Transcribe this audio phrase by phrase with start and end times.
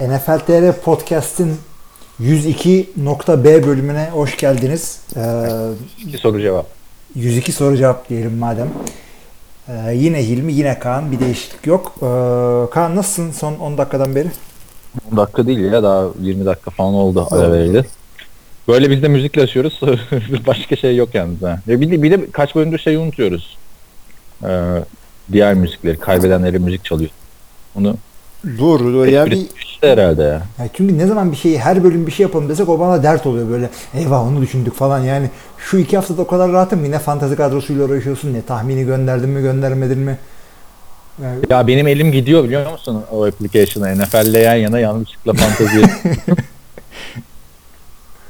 [0.00, 1.56] NFL TR Podcast'in
[2.20, 5.00] 102.b bölümüne hoş geldiniz.
[5.16, 6.66] Ee, soru cevap.
[7.14, 8.68] 102 soru cevap diyelim madem.
[9.68, 11.12] Ee, yine Hilmi, yine Kaan.
[11.12, 11.92] Bir değişiklik yok.
[11.96, 12.00] Ee,
[12.70, 14.28] Kaan nasılsın son 10 dakikadan beri?
[15.12, 17.86] 10 dakika değil ya daha 20 dakika falan oldu ara verildi.
[18.68, 19.80] Böyle biz de müzikle açıyoruz.
[20.46, 21.60] Başka şey yok yalnız ha.
[21.68, 23.56] Ve bir de, bir de kaç bölümdür şeyi unutuyoruz.
[24.44, 24.82] Ee,
[25.32, 27.10] diğer müzikleri, kaybedenleri müzik çalıyor.
[27.74, 27.96] Onu
[28.44, 28.92] Doğru.
[28.94, 29.10] doğru.
[29.10, 30.42] Ya bir, işte herhalde ya.
[30.58, 33.26] ya çünkü ne zaman bir şeyi her bölüm bir şey yapalım desek o bana dert
[33.26, 33.70] oluyor böyle.
[33.94, 35.30] Eyvah onu düşündük falan yani.
[35.58, 39.42] Şu iki haftada o kadar rahatım ki ne fantazi kadrosuyla uğraşıyorsun ne tahmini gönderdin mi
[39.42, 40.18] göndermedin mi.
[41.22, 45.82] Yani Ya benim elim gidiyor biliyor musun o application'a NFL'le yan yana yanlışlıkla fantazi.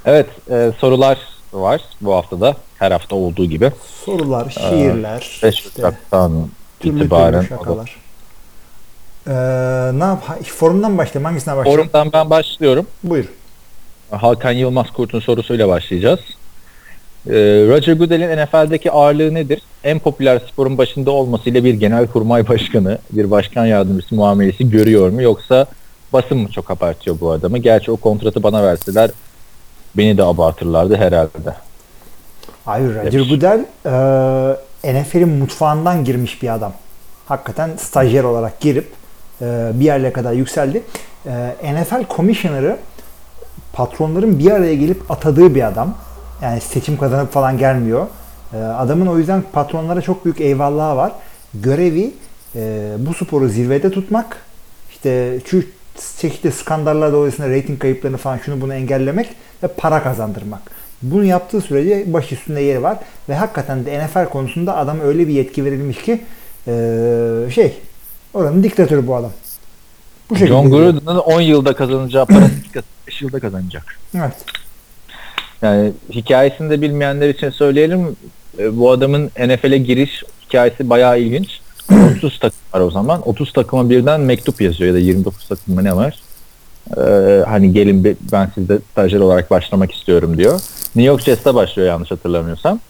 [0.04, 1.18] evet e, sorular
[1.52, 2.56] var bu haftada.
[2.78, 3.72] Her hafta olduğu gibi.
[4.04, 6.48] sorular, şiirler, 5 işte Ocak'tan
[6.80, 8.05] türlü itibaren türlü şakalar.
[9.28, 9.32] Ee,
[9.98, 10.44] ne yap?
[10.44, 11.24] Forumdan mı başlayalım?
[11.24, 11.82] Hangisinden başlayalım?
[11.84, 12.86] Forumdan ben başlıyorum.
[13.02, 13.24] Buyur.
[14.10, 16.20] Hakan Yılmaz Kurt'un sorusuyla başlayacağız.
[17.26, 17.32] Ee,
[17.68, 19.62] Roger Goodell'in NFL'deki ağırlığı nedir?
[19.84, 25.22] En popüler sporun başında olmasıyla bir genel kurmay başkanı, bir başkan yardımcısı muamelesi görüyor mu?
[25.22, 25.66] Yoksa
[26.12, 27.58] basın mı çok abartıyor bu adamı?
[27.58, 29.10] Gerçi o kontratı bana verseler
[29.96, 31.54] beni de abartırlardı herhalde.
[32.64, 33.28] Hayır Roger Demiş.
[33.28, 33.64] Goodell
[34.84, 36.72] e, NFL'in mutfağından girmiş bir adam.
[37.26, 38.92] Hakikaten stajyer olarak girip
[39.42, 40.82] e, bir yerlere kadar yükseldi.
[41.26, 42.76] E, NFL Commissioner'ı
[43.72, 45.94] patronların bir araya gelip atadığı bir adam.
[46.42, 48.06] Yani seçim kazanıp falan gelmiyor.
[48.52, 51.12] E, adamın o yüzden patronlara çok büyük eyvallahı var.
[51.54, 52.14] Görevi
[52.98, 54.36] bu sporu zirvede tutmak.
[54.90, 55.62] İşte şu
[56.18, 59.28] çeşitli skandallar dolayısıyla reyting kayıplarını falan şunu bunu engellemek
[59.62, 60.60] ve para kazandırmak.
[61.02, 65.32] Bunu yaptığı sürece baş üstünde yeri var ve hakikaten de NFL konusunda adama öyle bir
[65.32, 66.20] yetki verilmiş ki
[67.54, 67.78] şey
[68.36, 69.32] oranın diktatörü bu adam.
[70.30, 70.48] Bu şekilde.
[70.48, 70.70] John.
[70.70, 72.48] Gruden'ın 10 yılda kazanacağı para
[73.06, 73.98] 5 yılda kazanacak.
[74.16, 74.32] Evet.
[75.62, 78.16] Yani hikayesini de bilmeyenler için söyleyelim.
[78.58, 81.60] E, Bu adamın NFL'e giriş hikayesi bayağı ilginç.
[82.16, 83.28] 30 takım var o zaman.
[83.28, 86.18] 30 takıma birden mektup yazıyor ya da 29 takım mı ne var?
[86.96, 90.52] Ee, hani gelin be- ben sizde stajyer olarak başlamak istiyorum diyor.
[90.96, 92.80] New York Jets'te başlıyor yanlış hatırlamıyorsam.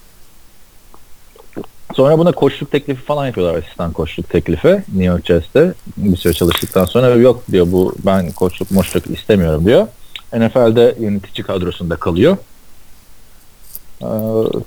[1.95, 6.85] Sonra buna koçluk teklifi falan yapıyorlar asistan koçluk teklifi New York Jets'te bir süre çalıştıktan
[6.85, 9.87] sonra yok diyor bu ben koçluk moçluk istemiyorum diyor.
[10.33, 12.37] NFL'de yönetici kadrosunda kalıyor.
[14.03, 14.07] Ee,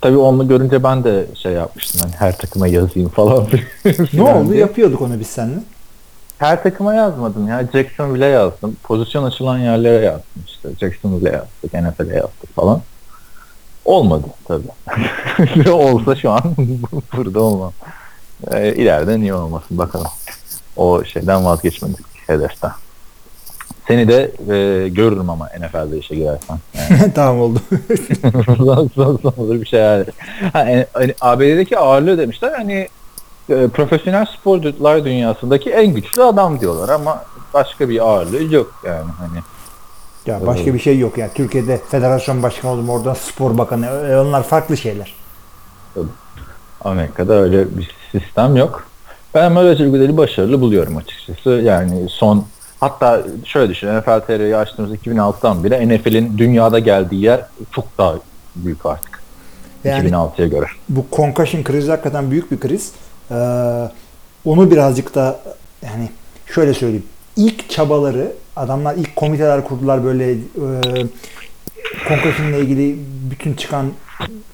[0.02, 3.48] tabii onu görünce ben de şey yapmıştım hani her takıma yazayım falan.
[4.14, 4.50] Ne oldu?
[4.52, 4.60] diye.
[4.60, 5.60] Yapıyorduk onu biz seninle.
[6.38, 7.68] Her takıma yazmadım ya.
[7.74, 8.76] Jacksonville'e yazdım.
[8.84, 10.70] Pozisyon açılan yerlere yazdım işte.
[10.80, 12.82] Jacksonville'e yazdık, NFL'e yazdık falan.
[13.90, 15.70] Olmadı tabii.
[15.72, 16.42] Olsa şu an
[17.18, 17.74] burada olmam.
[18.52, 20.08] Ee, ileride niye olmasın bakalım.
[20.78, 22.72] O şeyden vazgeçmedik hedeften.
[23.88, 26.58] Seni de e, görürüm ama NFL'de işe girersen.
[26.90, 27.60] Yani tamam oldu.
[28.96, 30.06] son, son olur bir şey yani.
[30.54, 32.88] En- hani ABD'deki ağırlığı demişler hani
[33.50, 37.24] e, profesyonel sporcular dünyasındaki en güçlü adam diyorlar ama
[37.54, 39.40] başka bir ağırlığı yok yani hani.
[40.30, 41.30] Ya başka bir şey yok ya.
[41.34, 43.86] Türkiye'de federasyon başkanı oldum oradan spor bakanı.
[43.86, 45.14] E, Onlar farklı şeyler.
[46.82, 48.90] Amerika'da öyle bir sistem yok.
[49.34, 51.50] Ben ama Goodell'i başarılı buluyorum açıkçası.
[51.50, 52.46] Yani son
[52.80, 58.16] hatta şöyle düşün NFL TR'yi açtığımız 2006'dan beri NFL'in dünyada geldiği yer çok daha
[58.56, 59.20] büyük artık.
[59.84, 60.66] Yani 2006'ya göre.
[60.90, 62.92] bu concussion krizi hakikaten büyük bir kriz.
[63.32, 63.36] Ee,
[64.46, 65.40] onu birazcık da
[65.82, 66.10] yani
[66.46, 67.06] şöyle söyleyeyim.
[67.40, 70.36] İlk çabaları adamlar ilk komiteler kurdular böyle e,
[72.50, 73.00] ile ilgili
[73.32, 73.86] bütün çıkan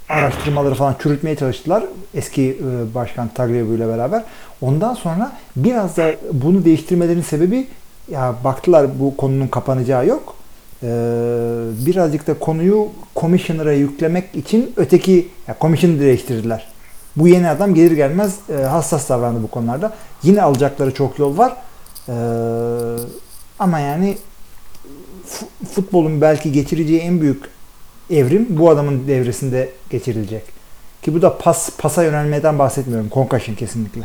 [0.09, 1.83] araştırmaları falan çürütmeye çalıştılar.
[2.13, 4.23] Eski e, başkan Tagliabue ile beraber.
[4.61, 7.67] Ondan sonra biraz da bunu değiştirmelerinin sebebi
[8.11, 10.35] ya baktılar bu konunun kapanacağı yok.
[10.83, 10.87] Ee,
[11.85, 16.67] birazcık da konuyu commissioner'a yüklemek için öteki ya commissioner'ı değiştirdiler.
[17.15, 19.93] Bu yeni adam gelir gelmez e, hassas davrandı bu konularda.
[20.23, 21.53] Yine alacakları çok yol var.
[22.09, 22.13] Ee,
[23.59, 24.17] ama yani
[25.27, 27.43] fu- futbolun belki geçireceği en büyük
[28.09, 30.43] evrim bu adamın devresinde geçirilecek.
[31.01, 33.09] Ki bu da pas pasa yönelmeden bahsetmiyorum.
[33.13, 34.01] Concussion kesinlikle.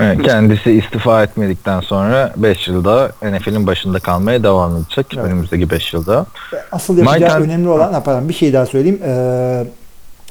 [0.00, 5.06] Evet, kendisi istifa etmedikten sonra 5 yılda NFL'in başında kalmaya devam edecek.
[5.14, 5.24] Evet.
[5.24, 6.26] Önümüzdeki 5 yılda.
[6.72, 9.00] Asıl yapacağı Mike- önemli olan, pardon, bir şey daha söyleyeyim.
[9.04, 9.64] Ee,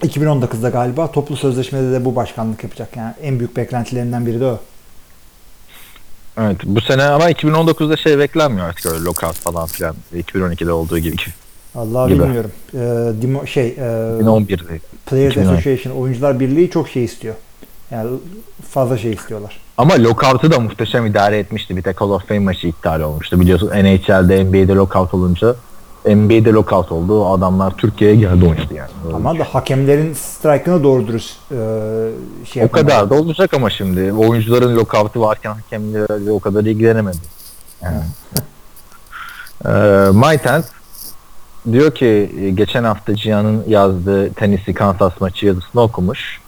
[0.01, 2.97] 2019'da galiba toplu sözleşmede de bu başkanlık yapacak.
[2.97, 4.59] Yani en büyük beklentilerinden biri de o.
[6.37, 9.95] Evet bu sene ama 2019'da şey beklenmiyor artık öyle lockout falan filan.
[10.15, 11.15] 2012'de olduğu gibi.
[11.75, 12.19] Allah Gibi.
[12.19, 12.51] bilmiyorum.
[12.73, 13.81] Ee, Dimo, şey, e,
[14.21, 14.79] 2011'de.
[15.05, 15.53] Players 2010.
[15.53, 17.35] Association, Oyuncular Birliği çok şey istiyor.
[17.91, 18.09] Yani
[18.69, 19.59] fazla şey istiyorlar.
[19.77, 21.77] Ama lockout'u da muhteşem idare etmişti.
[21.77, 23.39] Bir tek Hall of Fame maçı iptal olmuştu.
[23.39, 25.55] Biliyorsun NHL'de NBA'de lockout olunca
[26.15, 27.27] NBA'de lockout oldu.
[27.29, 28.89] Adamlar Türkiye'ye geldi oynadı yani.
[29.05, 31.57] Öyle Ama da hakemlerin strike'ına doğru dürüst e,
[32.45, 37.17] şey O kadar da olacak ama şimdi oyuncuların lockout'u varken hakemlerle o kadar ilgilenemedi.
[37.83, 37.97] Yani.
[39.65, 39.69] Ee,
[40.13, 40.65] Maytent
[41.71, 46.41] diyor ki e, geçen hafta Cihan'ın yazdığı Tennessee Kansas maçı yazısını okumuş.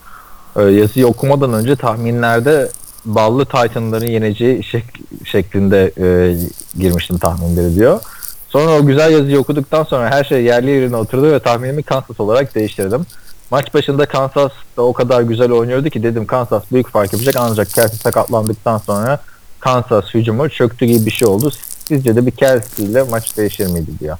[0.55, 2.69] Ee, yazıyı okumadan önce tahminlerde
[3.05, 6.37] ballı Titan'ların yeneceği şek- şeklinde e,
[6.79, 8.01] girmiştim tahminleri diyor.
[8.49, 12.55] Sonra o güzel yazıyı okuduktan sonra her şey yerli yerine oturdu ve tahminimi Kansas olarak
[12.55, 13.05] değiştirdim.
[13.51, 17.69] Maç başında Kansas da o kadar güzel oynuyordu ki dedim Kansas büyük fark yapacak ancak
[17.69, 19.19] Kelsey sakatlandıktan sonra
[19.59, 21.51] Kansas hücumu çöktü gibi bir şey oldu.
[21.87, 24.17] Sizce de bir Kelsey ile maç değişir miydi diyor.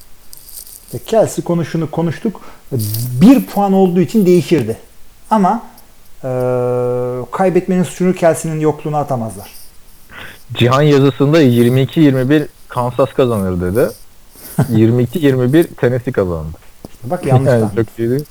[0.86, 2.42] İşte Kelsey konuşunu konuştuk.
[3.22, 4.78] Bir puan olduğu için değişirdi.
[5.30, 5.64] Ama
[6.24, 6.30] e,
[7.32, 9.52] kaybetmenin suçunu Kelsey'nin yokluğuna atamazlar.
[10.54, 13.90] Cihan yazısında 22-21 Kansas kazanır dedi.
[14.60, 16.58] 22-21 Tennessee kazandı.
[17.04, 18.26] Bak yanlış Yani çok iyi değil.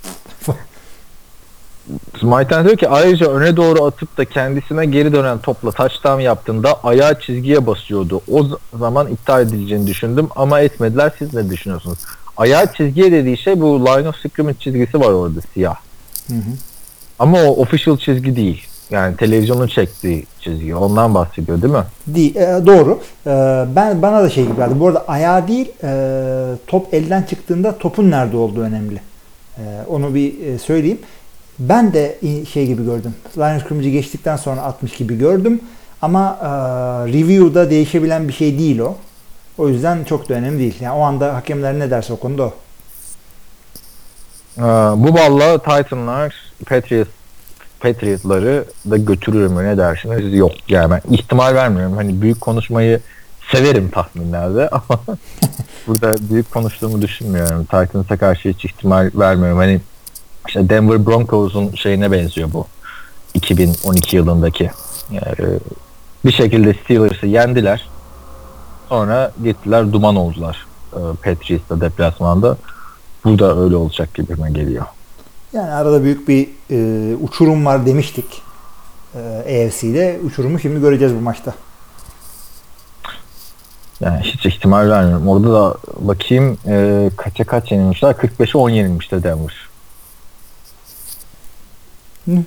[2.63, 7.67] Diyor ki ayrıca öne doğru atıp da kendisine geri dönen topla touchdown yaptığında ayağı çizgiye
[7.67, 8.21] basıyordu.
[8.31, 8.47] O
[8.79, 11.11] zaman iptal edileceğini düşündüm ama etmediler.
[11.19, 11.99] Siz ne düşünüyorsunuz?
[12.37, 15.75] Ayağı çizgiye dediği şey bu line of scrimmage çizgisi var orada siyah.
[16.27, 16.51] Hı hı.
[17.19, 18.67] Ama o official çizgi değil.
[18.91, 20.75] Yani televizyonun çektiği çizgi.
[20.75, 21.83] Ondan bahsediyor değil mi?
[22.07, 22.99] Değil, e, doğru.
[23.27, 24.79] E, ben bana da şey gibi geldi.
[24.79, 25.91] Bu arada ayağı değil, e,
[26.67, 29.01] top elden çıktığında topun nerede olduğu önemli.
[29.57, 30.99] E, onu bir e, söyleyeyim.
[31.59, 32.17] Ben de
[32.53, 33.15] şey gibi gördüm.
[33.37, 35.61] Lions Scrimmage'i geçtikten sonra 60 gibi gördüm.
[36.01, 36.47] Ama e,
[37.13, 38.95] review'da değişebilen bir şey değil o.
[39.57, 40.75] O yüzden çok da önemli değil.
[40.81, 42.53] Yani o anda hakemler ne derse o konuda o.
[44.57, 44.61] Ee,
[44.95, 47.09] bu balla Titanlar Patriots
[47.79, 50.33] Patriot'ları da götürür mü ne dersiniz?
[50.33, 51.95] Yok yani ben ihtimal vermiyorum.
[51.95, 52.99] Hani büyük konuşmayı
[53.51, 55.01] severim tahminlerde ama
[55.87, 57.65] burada büyük konuştuğumu düşünmüyorum.
[57.65, 59.57] Titans'a karşı hiç ihtimal vermiyorum.
[59.57, 59.81] Hani
[60.47, 62.67] işte Denver Broncos'un şeyine benziyor bu.
[63.33, 64.71] 2012 yılındaki.
[65.11, 65.59] Yani
[66.25, 67.89] bir şekilde Steelers'ı yendiler.
[68.89, 70.65] Sonra gittiler duman oldular.
[70.93, 72.57] Ee, Patriots'ta deplasmanda.
[73.23, 74.85] Bu da öyle olacak gibime geliyor.
[75.53, 78.41] Yani arada büyük bir e, uçurum var demiştik.
[79.15, 81.53] E, AFC'de uçurumu şimdi göreceğiz bu maçta.
[84.01, 85.27] Yani hiç ihtimal vermiyorum.
[85.27, 88.11] Orada da bakayım e, kaça kaç yenilmişler?
[88.11, 89.69] 45'e 10 yenilmişti Denver.
[92.25, 92.43] Hı.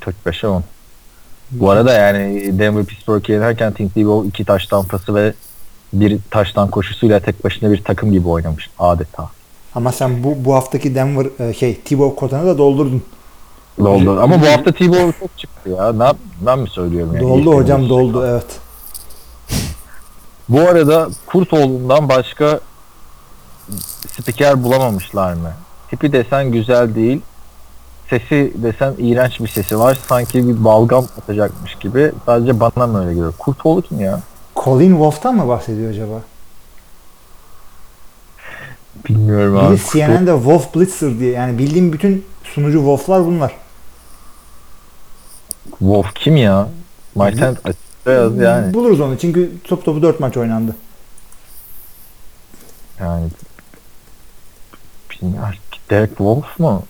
[0.00, 0.64] 45'e 10.
[1.50, 5.34] Bu arada yani Denver Pittsburgh'i yenerken Tim Tebow iki taştan pası ve
[5.92, 9.30] bir taştan koşusuyla tek başına bir takım gibi oynamış adeta.
[9.74, 13.02] Ama sen bu bu haftaki Denver e, şey Thibaut kotanı da doldurdun.
[13.78, 14.20] Doldu.
[14.20, 15.92] Ama bu hafta Tebow çok çıktı ya.
[15.92, 16.16] Ne yap-
[16.46, 17.28] ben mi söylüyorum yani?
[17.28, 18.46] doldu İlk hocam sene doldu evet.
[20.48, 22.60] Bu arada Kurtoğlu'ndan başka
[24.08, 25.52] spiker bulamamışlar mı?
[25.90, 27.20] Tipi desen güzel değil.
[28.10, 29.98] Sesi desen iğrenç bir sesi var.
[30.08, 32.12] Sanki bir balgam atacakmış gibi.
[32.26, 33.34] Sadece bana mı öyle geliyor?
[33.38, 34.20] Kurtoğlu kim ya?
[34.56, 36.20] Colin Wolf'tan mı bahsediyor acaba?
[39.08, 39.76] Bilmiyorum Bir abi.
[39.76, 43.56] de CNN'de Wolf Blitzer diye yani bildiğim bütün sunucu Wolf'lar bunlar.
[45.78, 46.68] Wolf kim ya?
[48.06, 48.74] Yaz yani.
[48.74, 50.76] Buluruz onu çünkü top topu 4 maç oynandı.
[53.00, 53.26] Yani
[55.10, 55.54] bilmiyorum.
[55.90, 56.82] Derek Wolf mu?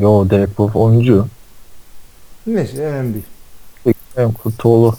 [0.00, 1.26] Yo Derek Wolf oyuncu.
[2.46, 3.24] Neyse önemli değil.
[3.86, 4.96] Bilmiyorum, Kurtoğlu.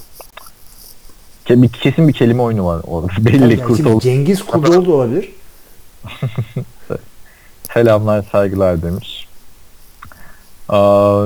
[1.46, 3.08] Ke- bir- Kesin bir kelime oyunu var orada.
[3.26, 4.00] Belli Yani Kurtoğlu.
[4.00, 5.32] Cengiz Kurdoğlu da olabilir.
[7.74, 9.28] Selamlar, saygılar demiş.
[10.70, 11.26] Aa,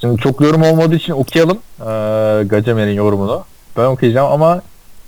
[0.00, 3.44] şimdi çok yorum olmadığı için okuyalım ee, Gacemer'in yorumunu.
[3.76, 4.62] Ben okuyacağım ama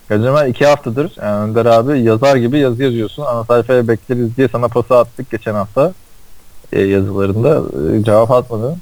[0.09, 3.23] Gacemer iki haftadır yani Önder abi yazar gibi yazı yazıyorsun.
[3.23, 5.93] Ana sayfaya bekleriz diye sana pası attık geçen hafta
[6.73, 7.63] e, yazılarında
[7.97, 8.77] e, cevap atmadı.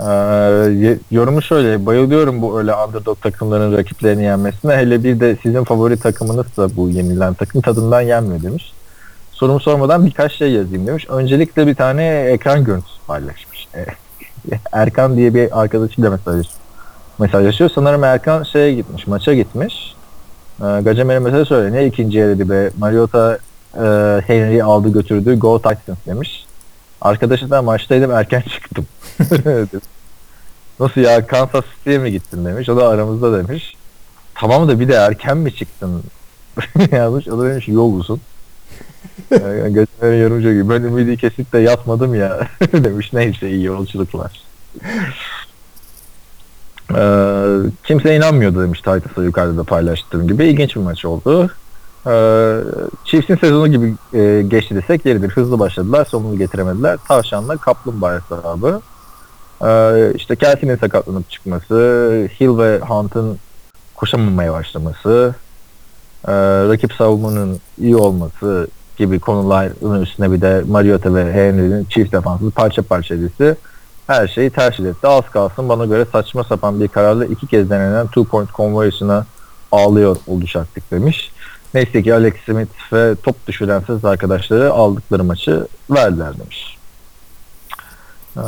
[0.00, 5.96] Ee, yorumu şöyle bayılıyorum bu öyle underdog takımların rakiplerini yenmesine hele bir de sizin favori
[5.96, 8.72] takımınızsa bu yenilen takım tadından yenmiyor demiş
[9.32, 11.06] sorumu sormadan birkaç şey yazayım demiş.
[11.08, 13.68] Öncelikle bir tane ekran görüntüsü paylaşmış.
[14.72, 16.46] Erkan diye bir arkadaşıyla mesaj
[17.18, 17.70] mesajlaşıyor.
[17.74, 19.94] Sanırım Erkan şeye gitmiş, maça gitmiş.
[20.60, 21.72] E, Gacemer'e mesaj söylüyor.
[21.72, 22.70] Ne ikinci yarı dedi be.
[22.78, 23.38] Mariota
[23.74, 23.80] e,
[24.26, 25.38] Henry'i aldı götürdü.
[25.38, 26.46] Go Titans demiş.
[27.00, 28.86] Arkadaşı da maçtaydım erken çıktım.
[30.80, 32.68] Nasıl ya Kansas City'ye mi gittin demiş.
[32.68, 33.74] O da aramızda demiş.
[34.34, 36.02] Tamam da bir de erken mi çıktın
[36.92, 37.28] yazmış.
[37.28, 38.20] O da demiş yol uzun.
[39.30, 43.12] Yani Geçenlerin yarımca gibi ben ümidi kesip de yatmadım ya demiş.
[43.12, 44.42] Neyse iyi yolculuklar.
[46.96, 47.44] Ee,
[47.84, 50.44] kimse inanmıyordu demiş Titus'a yukarıda da paylaştığım gibi.
[50.44, 51.50] İlginç bir maç oldu.
[52.06, 52.58] Ee,
[53.04, 55.30] Chiefs'in sezonu gibi e, geçti desek yeridir.
[55.30, 56.98] Hızlı başladılar, sonunu getiremediler.
[57.08, 58.80] Tavşanla kaplumbağa hesabı.
[59.64, 61.74] Ee, işte Kelsey'nin sakatlanıp çıkması,
[62.40, 63.38] Hill ve Hunt'ın
[63.94, 65.34] koşamamaya başlaması,
[66.28, 66.32] e,
[66.68, 68.68] rakip savunmanın iyi olması
[69.02, 73.56] gibi konuların üstüne bir de Mariota ve Henry'nin çift defansı parça parça edildi.
[74.06, 75.06] Her şeyi ters etti.
[75.06, 79.26] Az kalsın bana göre saçma sapan bir kararla iki kez denenen two point conversion'a
[79.72, 81.32] ağlıyor olacaktık demiş.
[81.74, 86.78] Neyse ki Alex Smith ve top düşürensiz arkadaşları aldıkları maçı verdiler demiş.
[88.36, 88.40] Ee,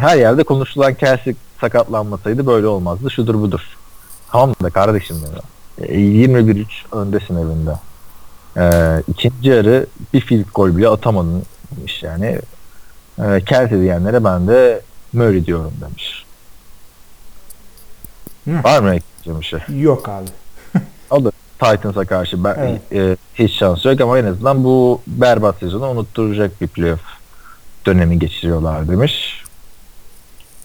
[0.00, 3.10] her yerde konuşulan Kelsey sakatlanmasaydı böyle olmazdı.
[3.10, 3.60] Şudur budur.
[4.32, 5.42] Tamam da kardeşim ya.
[5.86, 7.74] 21-3 öndesin evinde.
[8.56, 11.42] Ee, ikinci yarı bir field gol bile atamadın
[11.76, 12.40] demiş yani.
[13.18, 14.80] Ee, Kelsey diyenlere ben de
[15.12, 16.24] Murray diyorum demiş.
[18.44, 18.64] Hı.
[18.64, 19.60] Var mı ekleyeceğim bir şey?
[19.80, 20.26] Yok abi.
[21.10, 22.92] O da Titans'a karşı ben, Evet.
[22.92, 27.00] e, hiç şans yok ama en azından bu berbat sezonu unutturacak bir playoff
[27.86, 29.44] dönemi geçiriyorlar demiş.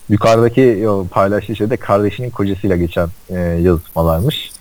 [0.09, 4.51] Yukarıdaki o paylaştığı şey de kardeşinin kocasıyla geçen e, yazışmalarmış.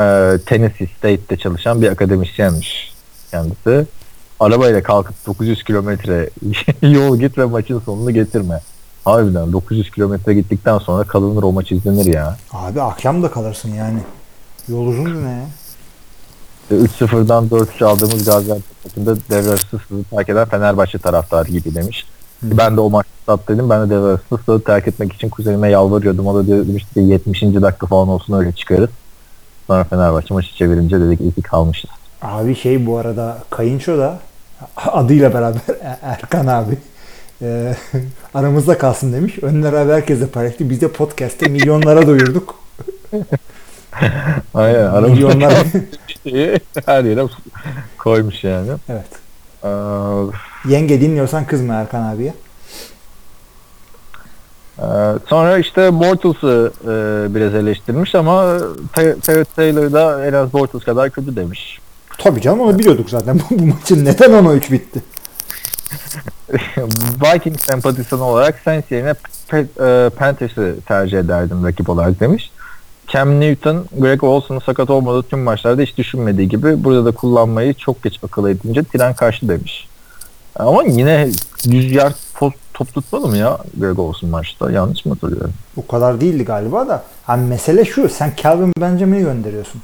[0.00, 2.92] E, Tennessee State'te çalışan bir akademisyenmiş
[3.30, 3.86] kendisi.
[4.40, 6.30] Arabayla kalkıp 900 kilometre
[6.82, 8.60] yol git ve maçın sonunu getirme.
[9.04, 12.36] Harbiden 900 kilometre gittikten sonra kalınır o maç izlenir ya.
[12.52, 13.98] Abi akşam da kalırsın yani.
[14.68, 15.46] Yol uzundu ne ya?
[16.70, 22.06] 3-0'dan 4-3 aldığımız Gaziantep maçında devre arası sızı terk eden Fenerbahçe taraftarı gibi demiş.
[22.40, 22.58] Hı.
[22.58, 23.70] Ben de o maçta tatlıydım.
[23.70, 26.26] Ben de devre arası sızı terk etmek için kuzenime yalvarıyordum.
[26.26, 27.42] O da demişti ki 70.
[27.42, 28.90] dakika falan olsun öyle çıkarız.
[29.72, 31.90] Sonra Fenerbahçe maçı çevirince dedik iyi ki kalmışız.
[32.22, 34.18] Abi şey bu arada kayınço da
[34.76, 36.78] adıyla beraber Er- Erkan abi
[37.42, 37.74] e,
[38.34, 39.38] aramızda kalsın demiş.
[39.42, 40.70] Önler abi herkese paylaştı.
[40.70, 42.54] Biz de podcast'te milyonlara duyurduk.
[44.54, 44.84] Aynen.
[44.84, 45.54] Aramızda Milyonlar.
[46.86, 47.26] her yere
[47.98, 48.70] koymuş yani.
[48.88, 49.04] evet.
[49.64, 49.68] Ee,
[50.72, 52.34] Yenge dinliyorsan kızma Erkan abiye.
[54.78, 54.82] Ee,
[55.28, 58.58] sonra işte Bortles'ı e, biraz eleştirmiş ama
[58.92, 61.78] Tay- Taylor da en az Bortles kadar kötü demiş.
[62.18, 63.40] Tabii canım onu biliyorduk zaten.
[63.50, 65.02] Bu, maçın neden 10'a 3 bitti?
[67.22, 69.14] Viking sempatizanı olarak Saints yerine
[69.52, 72.50] e, Panthers'ı tercih ederdim rakip olarak demiş.
[73.08, 78.02] Cam Newton, Greg Olson'un sakat olmadığı tüm maçlarda hiç düşünmediği gibi burada da kullanmayı çok
[78.02, 79.88] geç akıl edince tren kaçtı demiş.
[80.56, 81.28] Ama yine
[81.64, 84.72] 100 yard top, top tutmadı mı ya Greg Olson maçta?
[84.72, 85.52] Yanlış mı hatırlıyorum?
[85.76, 87.02] O kadar değildi galiba da.
[87.24, 88.08] Hani mesele şu.
[88.08, 89.82] Sen Calvin Benjamin'i gönderiyorsun.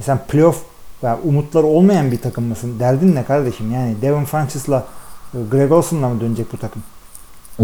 [0.00, 0.62] E sen playoff
[1.02, 2.76] veya umutları olmayan bir takım mısın?
[2.80, 3.72] Derdin ne kardeşim?
[3.72, 4.84] Yani Devin Francis'la
[5.34, 6.82] e, Greg Olson'la mı dönecek bu takım?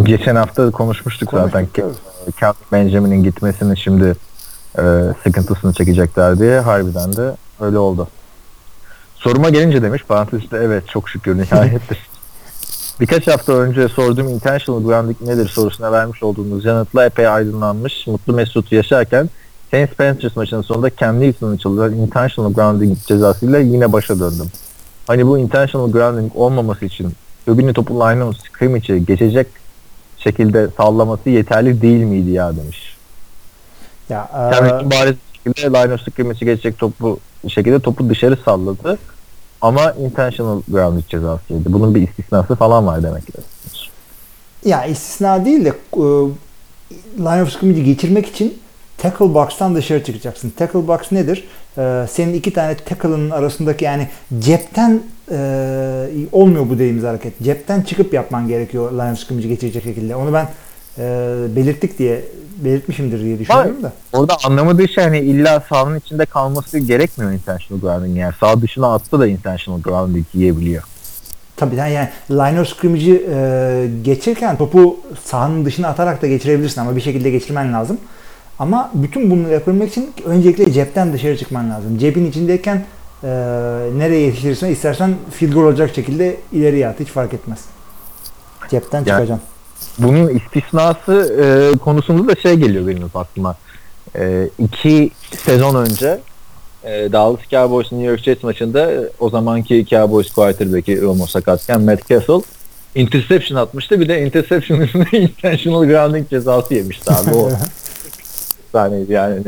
[0.02, 1.66] Geçen hafta konuşmuştuk, zaten.
[1.66, 1.74] Konuştuk,
[2.24, 2.34] tabii.
[2.40, 4.16] Calvin Benjamin'in gitmesini şimdi
[4.78, 4.82] e,
[5.24, 8.08] sıkıntısını çekecekler diye harbiden de öyle oldu.
[9.16, 11.82] Soruma gelince demiş parantezde evet çok şükür nihayet.
[13.00, 18.72] Birkaç hafta önce sorduğum intentional grounding nedir sorusuna vermiş olduğunuz yanıtla epey aydınlanmış, mutlu mesut
[18.72, 19.30] yaşarken
[19.70, 24.46] Saints Panthers maçının sonunda Cam Newton'un çalınan intentional grounding cezasıyla yine başa döndüm.
[25.06, 27.12] Hani bu intentional grounding olmaması için
[27.46, 29.46] öbürünü topu line of scrimmage'e geçecek
[30.18, 32.96] şekilde sallaması yeterli değil miydi ya demiş.
[34.08, 38.98] Ya, e, Yani bariz bir şekilde line of scrimmage'e geçecek topu şekilde topu dışarı salladı.
[39.60, 41.72] Ama intentional grounding cezasıydı.
[41.72, 43.32] Bunun bir istisnası falan var demek ki.
[44.64, 46.02] ya istisna değil de e,
[47.18, 48.58] line of scrimmage'i geçirmek için
[48.98, 50.50] tackle box'tan dışarı çıkacaksın.
[50.50, 51.48] Tackle box nedir?
[51.78, 55.36] E, senin iki tane tackle'ın arasındaki yani cepten e,
[56.32, 57.42] olmuyor bu dediğimiz hareket.
[57.42, 60.16] Cepten çıkıp yapman gerekiyor line of scrimmage'i geçirecek şekilde.
[60.16, 60.48] Onu ben
[60.98, 62.24] e, belirttik diye
[62.64, 63.92] belirtmişimdir diye düşünüyorum da.
[64.12, 68.34] Orada anlamadığı şey hani illa sahanın içinde kalması gerekmiyor intentional grounding yani.
[68.40, 70.82] Sağ dışına atsa da intentional grounding yiyebiliyor.
[71.56, 76.96] Tabii yani, yani line of scrimmage'i e, geçirken topu sahanın dışına atarak da geçirebilirsin ama
[76.96, 77.98] bir şekilde geçirmen lazım.
[78.58, 81.98] Ama bütün bunları yapabilmek için öncelikle cepten dışarı çıkman lazım.
[81.98, 82.84] Cebin içindeyken
[83.24, 83.28] e,
[83.96, 87.58] nereye yetiştirirsen istersen field goal olacak şekilde ileriye at hiç fark etmez.
[88.70, 89.40] Cepten Yani- çıkacaksın.
[89.98, 93.56] Bunun istisnası e, konusunda da şey geliyor benim hep aklıma.
[94.16, 95.10] E, iki
[95.44, 96.20] sezon önce
[96.84, 102.08] e, Dallas Cowboys New York Jets maçında e, o zamanki Cowboys quarterback'i Romo sakatken Matt
[102.08, 102.42] Castle
[102.94, 104.00] interception atmıştı.
[104.00, 107.34] Bir de interception üstüne intentional grounding cezası yemişti abi.
[107.34, 107.50] O
[108.72, 109.42] sahneydi yani.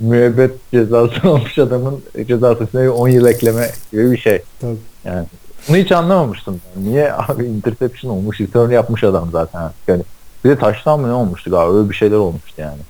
[0.00, 4.42] Müebbet cezası almış adamın cezası üstüne bir 10 yıl ekleme gibi bir şey.
[4.60, 4.76] Tabii.
[5.04, 5.26] Yani
[5.68, 6.60] bunu hiç anlamamıştım.
[6.76, 9.70] Yani niye abi interception olmuş, return yapmış adam zaten.
[9.88, 10.02] Yani
[10.44, 12.80] Bir de taştan mı ne olmuştu galiba öyle bir şeyler olmuştu yani.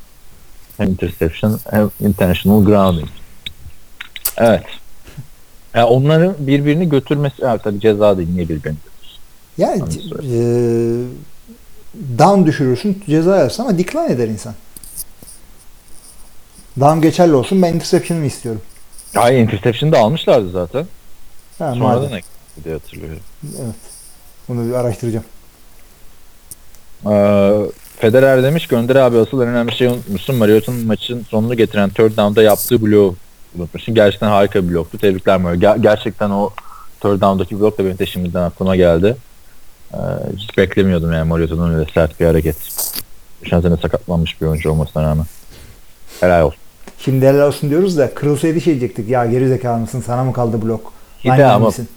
[0.76, 3.08] Hem interception hem intentional grounding.
[4.36, 4.64] Evet.
[5.74, 8.76] Yani onların birbirini götürmesi ya tabii ceza değil niye birbirini
[9.58, 10.20] Yani Anladım.
[10.22, 10.34] e,
[12.18, 14.54] down düşürürsün ceza yersin ama decline eder insan.
[16.80, 18.62] Down geçerli olsun ben interception'ımı istiyorum.
[19.14, 20.86] Hayır interception da almışlardı zaten.
[21.58, 22.20] Ha, Sonradan madem.
[22.64, 23.18] Diye hatırlıyorum.
[23.44, 23.74] Evet.
[24.48, 25.24] Bunu bir araştıracağım.
[27.10, 27.52] Ee,
[27.98, 30.36] Federer demiş Gönder abi asıl en önemli şey unutmuşsun.
[30.36, 33.16] Mariotta'nın maçın sonunu getiren third down'da yaptığı bloğu
[33.58, 33.94] unutmuşsun.
[33.94, 34.98] Gerçekten harika bir bloktu.
[34.98, 35.60] Tebrikler Mario.
[35.60, 36.50] Ger- gerçekten o
[37.00, 39.16] third down'daki blok da benim de şimdiden aklıma geldi.
[39.94, 39.96] Ee,
[40.36, 42.56] hiç beklemiyordum yani Mariotta'nın öyle sert bir hareket.
[43.42, 45.26] Geçen sene sakatlanmış bir oyuncu olmasına rağmen.
[46.20, 46.58] Helal olsun.
[46.98, 49.08] Şimdi helal olsun diyoruz da kırılsaydı şey diyecektik.
[49.08, 50.02] Ya geri zekalı mısın?
[50.06, 50.92] Sana mı kaldı blok?
[51.24, 51.88] Lineman ama misin?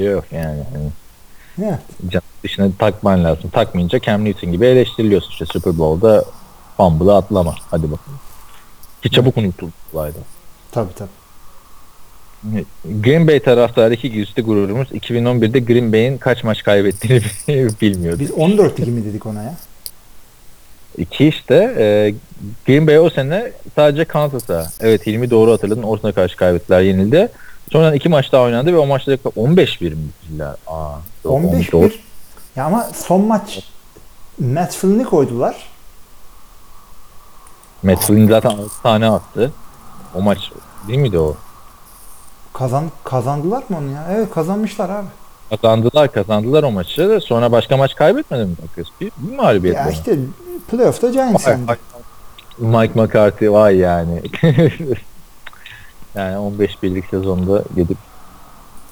[0.00, 0.58] Playoff yani.
[0.74, 0.90] yani
[1.70, 1.78] Ya,
[2.08, 3.50] can dışına takman lazım.
[3.50, 5.30] Takmayınca Cam Newton gibi eleştiriliyorsun.
[5.30, 6.24] İşte Super Bowl'da
[6.76, 7.54] fumble'ı atlama.
[7.70, 8.18] Hadi bakalım.
[9.02, 10.18] Ki çabuk unutuldu olayda.
[10.72, 11.08] tabii tabii.
[12.84, 17.22] Green Bay taraftarı iki güçlü gururumuz 2011'de Green Bay'in kaç maç kaybettiğini
[17.80, 18.20] bilmiyordu.
[18.20, 19.54] Biz 14-2 mi dedik ona ya?
[20.98, 22.14] İki işte e,
[22.66, 27.28] Green Bay o sene sadece Kansas'a evet Hilmi doğru hatırladın Orton'a karşı kaybettiler yenildi.
[27.72, 30.54] Sonradan iki maç daha oynandı ve o maçta 15-1 mi bitirdiler?
[30.66, 30.90] Aa,
[31.24, 31.84] yok, 15 doğru.
[31.86, 32.00] 1
[32.56, 33.58] Ya ama son maç
[34.38, 35.56] Matt Flynn'i koydular.
[37.82, 39.52] Matt Flynn zaten 6 tane attı.
[40.14, 40.38] O maç
[40.88, 41.36] değil miydi o?
[42.52, 44.06] Kazan kazandılar mı onu ya?
[44.10, 45.06] Evet kazanmışlar abi.
[45.50, 47.18] Kazandılar kazandılar o maçı.
[47.24, 48.54] Sonra başka maç kaybetmedi mi?
[49.00, 49.92] Bir, bir mağlubiyet Ya var.
[49.92, 50.16] işte
[50.70, 51.68] playoff'ta Giants yendi.
[51.68, 51.76] vay.
[52.58, 54.22] Mike McCarthy vay yani.
[56.14, 57.96] yani 15 birlik sezonda gidip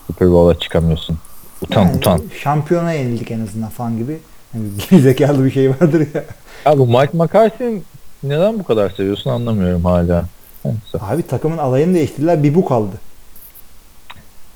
[0.07, 1.18] Super Bowl'a çıkamıyorsun.
[1.62, 2.22] Utan Yani utan.
[2.42, 4.18] Şampiyona yenildik en azından falan gibi.
[4.54, 6.24] Yani gerizekalı bir şey vardır ya.
[6.66, 7.83] Ya bu Mike McCarthy'yi
[8.22, 10.24] neden bu kadar seviyorsun anlamıyorum hala.
[10.64, 10.98] Neyse.
[11.00, 12.42] Abi takımın alayını değiştirdiler.
[12.42, 12.96] Bir bu kaldı.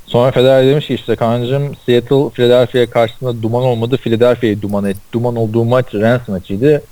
[0.06, 3.96] Sonra Federer demiş ki işte kancım Seattle Philadelphia karşısında duman olmadı.
[3.96, 4.96] Philadelphia'yı duman et.
[5.12, 6.82] Duman olduğu maç Rams maçıydı.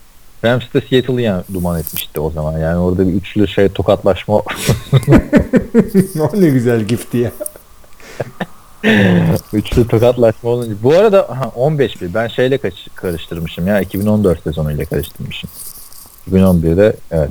[0.45, 2.59] Rams de Seattle'ı yani duman etmişti o zaman.
[2.59, 4.45] Yani orada bir üçlü şey tokatlaşma o
[6.41, 7.33] ne güzel gifti ya.
[9.53, 10.75] Üçlü tokatlaşma olunca.
[10.83, 12.15] Bu arada ha, 15 bir.
[12.15, 13.81] Ben şeyle kaç- karıştırmışım ya.
[13.81, 15.51] 2014 sezonuyla karıştırmışım.
[16.31, 17.31] 2011'de evet.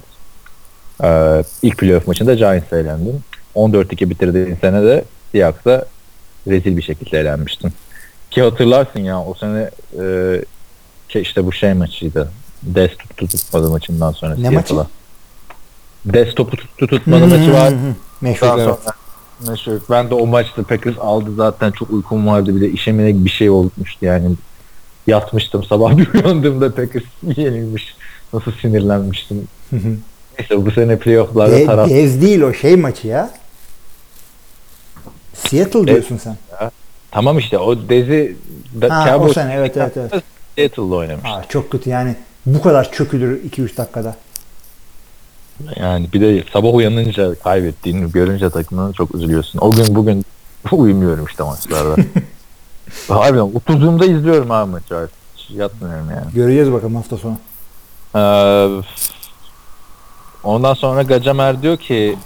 [1.03, 3.23] Ee, ilk playoff maçında Giants'a elendim.
[3.55, 5.85] 14-2 bitirdiğin sene de Seahawks'a
[6.47, 7.71] rezil bir şekilde elenmiştin.
[8.31, 9.69] Ki hatırlarsın ya o sene
[9.99, 12.31] e, işte bu şey maçıydı.
[12.63, 14.75] Des tuttu tutmadı maçından sonra Ne maçı?
[16.05, 17.73] Des topu tuttu tutmadı maçı var.
[18.21, 18.65] Meşhur Daha evet.
[18.83, 18.95] sonra
[19.51, 19.79] meşhur.
[19.89, 23.49] Ben de o maçta Packers aldı zaten çok uykum vardı bir de işemine bir şey
[23.49, 24.35] olmuştu yani.
[25.07, 27.03] Yatmıştım sabah bir uyandığımda Packers
[27.37, 27.95] yenilmiş.
[28.33, 29.47] Nasıl sinirlenmiştim.
[30.39, 33.31] Neyse bu sene playofflarda De- taraf Dez değil o şey maçı ya.
[35.33, 36.37] Seattle diyorsun sen.
[37.11, 38.35] tamam işte o Dezi
[38.81, 40.11] da, Ha, o sene evet evet evet.
[40.55, 41.25] Seattle'da oynamış.
[41.25, 42.15] Aa, çok kötü yani.
[42.45, 44.15] Bu kadar çökülür 2-3 dakikada.
[45.75, 49.59] Yani bir de sabah uyanınca kaybettiğini görünce takımını çok üzülüyorsun.
[49.59, 50.25] O gün bugün
[50.71, 51.95] uyumuyorum işte maçlarda.
[53.07, 55.19] Harbiden oturduğumda izliyorum abi maçı artık.
[55.49, 56.33] Yatmıyorum yani.
[56.33, 57.37] Göreceğiz bakalım hafta sonu.
[58.15, 58.81] Ee,
[60.43, 62.17] ondan sonra Gacamer diyor ki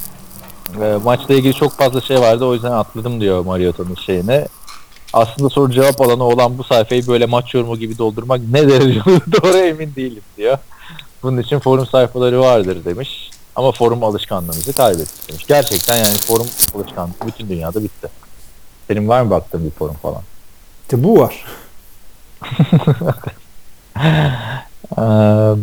[0.82, 4.47] e, maçla ilgili çok fazla şey vardı o yüzden atladım diyor Mariotta'nın şeyine.
[5.13, 9.58] Aslında soru cevap alanı olan bu sayfayı böyle maç yorumu gibi doldurmak ne derece doğru
[9.58, 10.58] emin değilim diyor.
[11.23, 13.30] Bunun için forum sayfaları vardır demiş.
[13.56, 15.45] Ama forum alışkanlığımızı kaybettik demiş.
[15.47, 18.08] Gerçekten yani forum alışkanlığı bütün dünyada bitti.
[18.88, 20.21] Senin var mı baktığın bir forum falan?
[20.82, 21.45] İşte bu var.
[24.97, 25.56] Ee,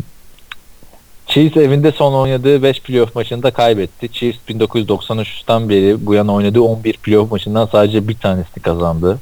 [1.27, 4.13] Chiefs evinde son oynadığı 5 playoff maçında kaybetti.
[4.13, 9.19] Chiefs 1993'ten beri bu yana oynadığı 11 playoff maçından sadece bir tanesini kazandı.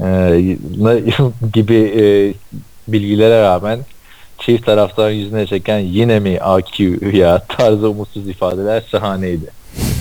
[0.00, 0.56] Ee,
[1.52, 2.04] gibi e,
[2.92, 3.80] bilgilere rağmen
[4.38, 6.84] Chiefs taraftarın yüzüne çeken yine mi AQ
[7.16, 9.46] ya tarzı umutsuz ifadeler şahaneydi.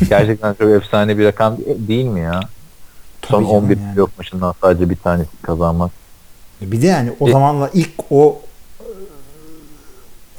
[0.10, 2.40] Gerçekten çok efsane bir rakam değil mi ya?
[3.28, 3.94] Son Tabii canım 11 yani.
[3.94, 5.92] playoff maçından sadece bir tanesi kazanmak.
[6.62, 8.42] Bir de yani o E- zamanla ilk o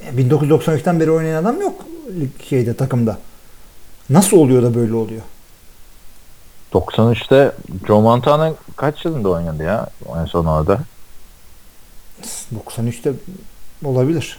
[0.03, 1.75] e, 1993'ten beri oynayan adam yok
[2.49, 3.19] şeyde takımda.
[4.11, 5.23] Nasıl oluyor da böyle oluyor?
[6.75, 7.53] 93'te
[7.87, 9.87] Joe Montana kaç yılında oynadı ya
[10.21, 10.79] en son orada?
[12.69, 13.13] 93'te
[13.85, 14.39] olabilir.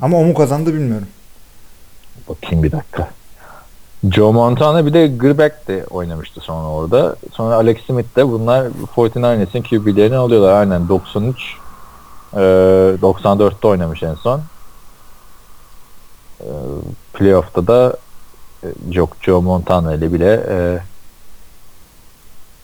[0.00, 1.08] Ama o mu kazandı bilmiyorum.
[2.28, 3.08] Bakayım bir dakika.
[4.10, 7.16] Joe Montana bir de Grbeck de oynamıştı sonra orada.
[7.32, 10.60] Sonra Alex Smith de bunlar 49ers'in QB'lerini alıyorlar.
[10.60, 11.56] Aynen 93
[12.36, 12.38] Ee,
[13.02, 14.40] 94'te oynamış en son.
[16.40, 16.44] Ee,
[17.12, 17.96] playoff'ta da
[18.64, 18.68] e,
[19.20, 20.78] Joe Montana ile bile e,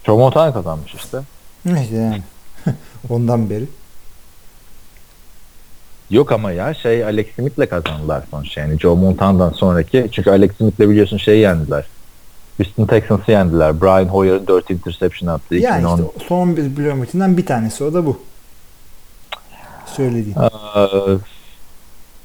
[0.06, 1.18] Joe Montana kazanmış işte.
[1.64, 2.22] İşte yani.
[3.10, 3.64] Ondan beri.
[6.10, 10.80] Yok ama ya şey Alex Smith'le kazandılar sonuçta yani Joe Montana'dan sonraki çünkü Alex Smith'le
[10.80, 11.84] biliyorsun şeyi yendiler.
[12.56, 13.80] Houston Texans'ı yendiler.
[13.80, 15.96] Brian Hoyer'ın 4 interception attığı Yani 2010.
[15.96, 18.20] işte son 11 bloğu maçından bir tanesi o da bu.
[19.86, 20.38] Söylediğim.
[20.38, 20.48] Ee,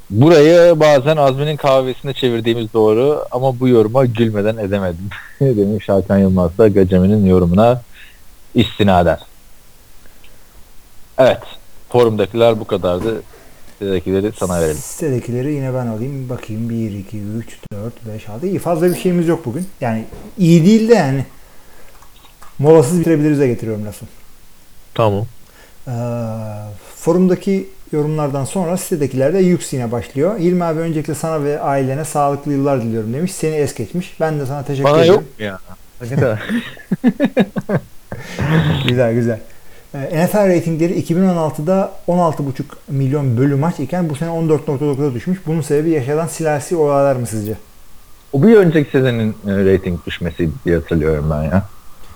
[0.09, 5.09] Burayı bazen Azmi'nin kahvesine çevirdiğimiz doğru ama bu yoruma gülmeden edemedim.
[5.41, 7.81] Demiş Hakan Yılmaz da Gacemi'nin yorumuna
[8.55, 9.19] istinaden.
[11.17, 11.41] Evet.
[11.89, 13.21] Forumdakiler bu kadardı.
[13.73, 14.77] Sitedekileri sana verelim.
[14.77, 16.29] Sitedekileri yine ben alayım.
[16.29, 18.47] Bakayım 1, 2, 3, 4, 5, 6.
[18.47, 19.67] İyi fazla bir şeyimiz yok bugün.
[19.81, 20.05] Yani
[20.37, 21.25] iyi değil de yani
[22.59, 24.05] molasız bitirebiliriz'e getiriyorum lafı.
[24.93, 25.25] Tamam.
[25.87, 25.91] Ee,
[26.95, 30.39] forumdaki yorumlardan sonra sitedekiler de Yux yine başlıyor.
[30.39, 33.31] Hilmi abi öncelikle sana ve ailene sağlıklı yıllar diliyorum demiş.
[33.33, 34.19] Seni es geçmiş.
[34.19, 35.13] Ben de sana teşekkür Bana ederim.
[35.13, 35.59] yok mu ya?
[38.87, 39.39] Güzel güzel.
[39.95, 42.41] Ee, NFL reytingleri 2016'da 16,5
[42.87, 45.39] milyon bölü maç iken bu sene 14.9'a düşmüş.
[45.47, 47.53] Bunun sebebi yaşanan siyasi olaylar mı sizce?
[48.33, 51.63] o bir önceki sezonun e, rating düşmesiydi diye hatırlıyorum ben ya.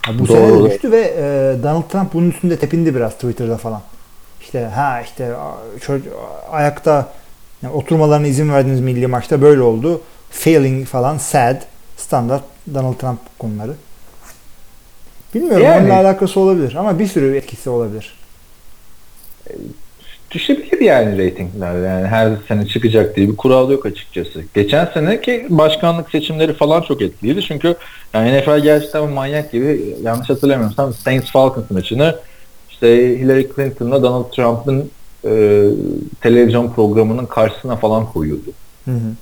[0.02, 0.38] Ha, bu Doğru.
[0.38, 1.24] sene düştü ve e,
[1.64, 3.82] Donald Trump bunun üstünde tepindi biraz Twitter'da falan.
[4.50, 5.32] İşte ha işte
[5.82, 6.14] çocuk
[6.52, 7.14] ayakta
[7.64, 10.02] yani oturmalarına izin verdiniz milli maçta böyle oldu.
[10.32, 11.62] Failing falan sad
[11.98, 13.74] standart Donald Trump konuları.
[15.36, 18.14] Bilmiyorum Yani- onunla alakası olabilir ama bir sürü etkisi olabilir.
[20.32, 24.44] Düşebilir yani reytingler yani her sene çıkacak diye bir kural yok açıkçası.
[24.54, 27.76] Geçen seneki başkanlık seçimleri falan çok etkiliydi çünkü
[28.14, 32.16] yani NFL gerçekten manyak gibi yanlış hatırlamıyorsam Saints Falcons maçını
[32.82, 34.90] işte Hillary Clinton'la Donald Trump'ın
[35.26, 35.64] e,
[36.22, 38.50] televizyon programının karşısına falan koyuyordu.
[38.86, 39.16] Hı hı.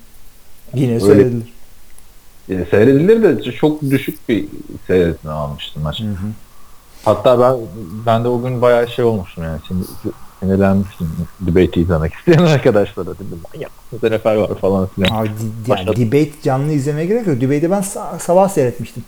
[0.74, 1.48] Yine Öyle- söylediler.
[2.50, 4.46] E, seyredilir de çok düşük bir
[4.88, 6.00] seyretme almıştım maç.
[6.00, 6.28] Hı hı.
[7.06, 7.56] Hatta ben
[8.06, 9.84] ben de o gün bayağı şey olmuştum yani şimdi
[10.40, 11.08] sinirlenmiştim
[11.42, 15.22] debate izlemek isteyen arkadaşlara dedim manyak mısınız NFL var falan filan.
[15.22, 15.30] Abi,
[15.68, 17.42] yani debate canlı izlemeye gerek yok.
[17.42, 19.04] Debate'i ben sa- sabah seyretmiştim.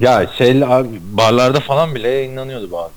[0.00, 2.92] Ya şeyle abi, barlarda falan bile yayınlanıyordu bazı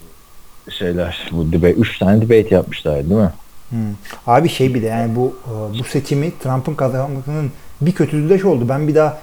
[0.78, 1.30] şeyler.
[1.32, 3.34] Bu debate, üç tane debate yapmışlar değil mi?
[3.70, 3.80] Hmm.
[4.28, 8.48] Abi şey bir de yani bu e, bu seçimi Trump'ın kazanmasının bir kötülüğü de şu
[8.48, 8.70] oldu.
[8.70, 9.18] Ben bir daha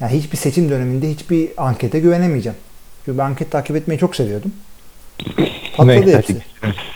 [0.00, 2.58] yani hiçbir seçim döneminde hiçbir ankete güvenemeyeceğim.
[3.04, 4.52] Çünkü ben anket takip etmeyi çok seviyordum.
[5.76, 6.42] Patladı hepsi.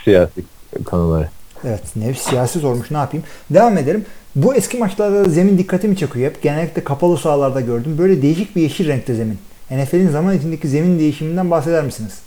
[0.05, 0.45] Siyasi
[0.85, 1.29] konuları.
[1.65, 1.83] Evet.
[1.97, 3.27] Ne siyasi sormuş ne yapayım.
[3.51, 4.05] Devam edelim.
[4.37, 6.43] Bu eski maçlarda zemin dikkatimi çekiyor hep.
[6.43, 7.99] Genellikle kapalı sahalarda gördüm.
[7.99, 9.39] Böyle değişik bir yeşil renkte zemin.
[9.71, 12.19] NFL'in zaman içindeki zemin değişiminden bahseder misiniz?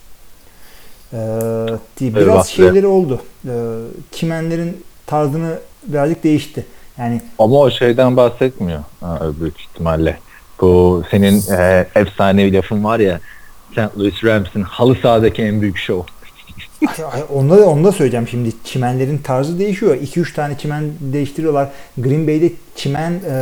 [1.13, 1.17] Ee,
[2.01, 2.45] biraz Eyvah.
[2.45, 3.21] şeyleri oldu.
[3.47, 3.51] Ee,
[4.12, 6.65] çimenlerin tarzını birazcık değişti.
[6.97, 10.19] Yani Ama o şeyden bahsetmiyor ha, büyük ihtimalle.
[10.62, 13.19] Bu senin e, efsanevi lafın var ya
[13.71, 13.97] St.
[13.97, 16.01] Louis Rams'in halı sahadaki en büyük şov.
[17.34, 18.49] Onda da, onu da söyleyeceğim şimdi.
[18.63, 19.95] Çimenlerin tarzı değişiyor.
[19.95, 21.69] 2-3 tane çimen değiştiriyorlar.
[21.97, 23.34] Green Bay'de çimen e,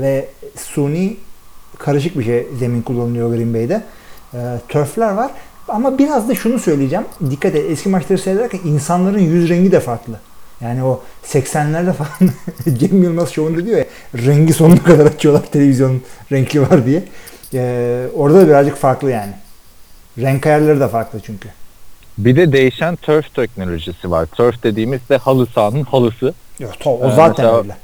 [0.00, 1.16] ve suni
[1.78, 3.82] karışık bir şey zemin kullanılıyor Green Bay'de.
[4.34, 4.38] E,
[4.68, 5.30] turfler var.
[5.68, 7.04] Ama biraz da şunu söyleyeceğim.
[7.30, 7.64] Dikkat et.
[7.70, 10.20] Eski maçları seyrederken insanların yüz rengi de farklı.
[10.60, 12.30] Yani o 80'lerde falan
[12.78, 17.02] Cem Yılmaz şovunda diyor ya rengi sonuna kadar açıyorlar televizyonun renkli var diye.
[17.54, 19.32] E, orada da birazcık farklı yani.
[20.18, 21.48] Renk ayarları da farklı çünkü.
[22.18, 24.26] Bir de değişen turf teknolojisi var.
[24.26, 26.34] Turf dediğimiz de halı sahanın halısı.
[26.60, 27.76] Yok, to- o Ee, zaten mesela- öyle.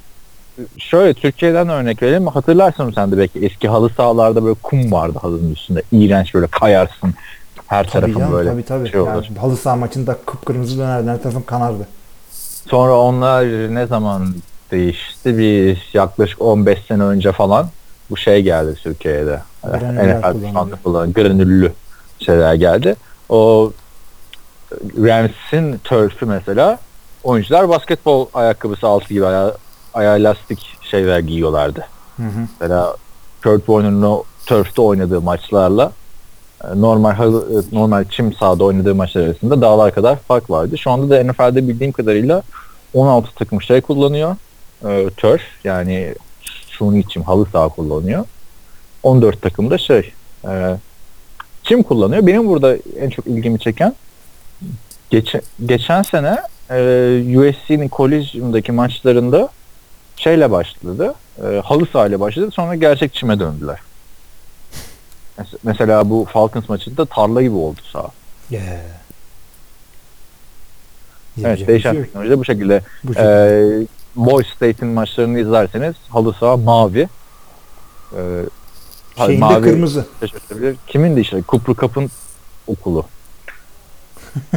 [0.78, 2.26] Şöyle Türkiye'den örnek verelim.
[2.26, 5.82] Hatırlarsın sen de belki eski halı sahalarda böyle kum vardı halının üstünde.
[5.92, 7.14] İğrenç böyle kayarsın.
[7.66, 8.90] Her Tabii tarafın canım, böyle tabii tabii.
[8.90, 9.10] şey olur.
[9.10, 11.10] Yani halı saha maçında kıpkırmızı dönerdi.
[11.10, 11.88] Her tarafın kanardı.
[12.70, 14.34] Sonra onlar ne zaman
[14.70, 15.38] değişti?
[15.38, 17.68] Bir yaklaşık 15 sene önce falan
[18.10, 19.40] bu şey geldi Türkiye'de.
[19.64, 21.72] NFL kullanan granüllü
[22.18, 22.96] şeyler geldi.
[23.28, 23.72] O
[24.98, 26.78] Rams'in turfü mesela
[27.24, 29.56] oyuncular basketbol ayakkabısı altı gibi ayağı,
[29.94, 31.86] ayağı lastik şeyler giyiyorlardı.
[32.16, 32.48] Hı hı.
[32.60, 32.96] Mesela
[33.42, 35.92] Kurt Warner'ın o turf'te oynadığı maçlarla
[36.64, 40.78] e, normal e, normal çim sahada oynadığı maçlar arasında dağlar kadar fark vardı.
[40.78, 42.42] Şu anda da NFL'de bildiğim kadarıyla
[42.94, 44.36] 16 takım şey kullanıyor.
[44.84, 46.14] E, turf yani
[46.66, 48.24] suni çim halı saha kullanıyor.
[49.02, 50.12] 14 takım da şey
[50.48, 50.76] e,
[51.62, 52.26] çim kullanıyor.
[52.26, 53.94] Benim burada en çok ilgimi çeken
[55.10, 56.36] geçen, geçen sene
[56.70, 56.78] e,
[57.38, 59.48] USC'nin College'undaki maçlarında
[60.16, 61.14] şeyle başladı.
[61.42, 62.50] E, halı sahayla başladı.
[62.50, 63.78] Sonra gerçek çime döndüler.
[65.38, 68.08] Mes- Mesela bu Falcons maçında tarla gibi oldu saha.
[68.50, 68.62] Yeah.
[71.38, 72.06] Evet Yapacak değişen şey yok.
[72.06, 72.82] teknolojide bu şekilde.
[73.04, 73.82] Bu şekilde.
[73.82, 77.08] Ee, Boy State'in maçlarını izlerseniz halı saha mavi.
[78.16, 78.18] Ee,
[79.16, 80.06] ha- Şeyinde kırmızı.
[80.20, 80.76] şaşırtabilir.
[80.86, 82.10] Kimin de işte Cooper Cup'ın
[82.66, 83.06] okulu.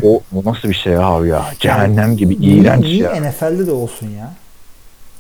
[0.04, 1.46] o bu nasıl bir şey abi ya?
[1.60, 3.16] Cehennem gibi iğrenç ya.
[3.22, 4.34] NFL'de de olsun ya?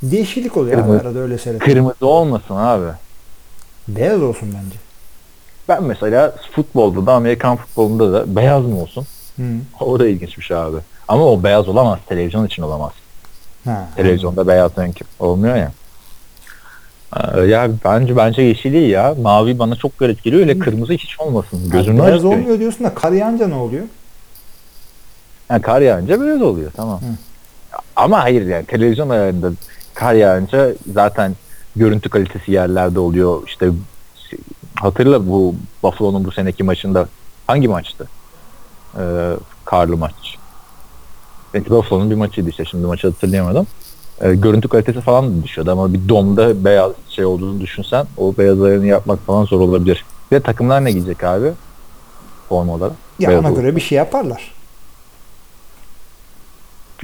[0.03, 1.60] Değişiklik oluyor abi Kırmızı- arada öyle seyret.
[1.62, 2.86] Kırmızı olmasın abi.
[3.88, 4.75] Beyaz olsun bence.
[5.69, 9.07] Ben mesela futbolda da Amerikan futbolunda da beyaz mı olsun?
[9.36, 9.43] Hı.
[9.79, 10.77] O da ilginç bir şey abi.
[11.07, 11.99] Ama o beyaz olamaz.
[12.07, 12.91] Televizyon için olamaz.
[13.65, 13.88] Ha.
[13.95, 15.71] Televizyonda beyaz renk olmuyor ya.
[17.17, 19.15] Ee, ya bence bence yeşil iyi ya.
[19.21, 20.41] Mavi bana çok garip geliyor.
[20.41, 21.69] Öyle kırmızı hiç olmasın.
[21.69, 22.33] Gözümü beyaz acıtıyor.
[22.33, 23.83] olmuyor diyorsun da kar yağınca ne oluyor?
[25.47, 26.99] Ha, kar yağınca beyaz oluyor tamam.
[27.01, 27.05] Hı.
[27.95, 29.51] Ama hayır yani televizyon ayarında
[29.99, 31.36] kar yağınca zaten
[31.75, 33.41] görüntü kalitesi yerlerde oluyor.
[33.47, 33.69] İşte
[34.75, 37.07] hatırla bu Buffalo'nun bu seneki maçında
[37.47, 38.07] hangi maçtı?
[38.99, 39.33] Ee,
[39.65, 40.13] karlı maç.
[41.53, 43.67] Belki Buffalo'nun bir maçıydı işte şimdi maçı hatırlayamadım.
[44.21, 48.62] Ee, görüntü kalitesi falan da düşüyordu ama bir domda beyaz şey olduğunu düşünsen o beyaz
[48.62, 50.05] ayarını yapmak falan zor olabilir.
[50.31, 51.51] Bir de takımlar ne giyecek abi?
[52.49, 52.95] Forma olarak.
[53.19, 53.62] Ya Beyaz ona olur.
[53.62, 54.51] göre bir şey yaparlar.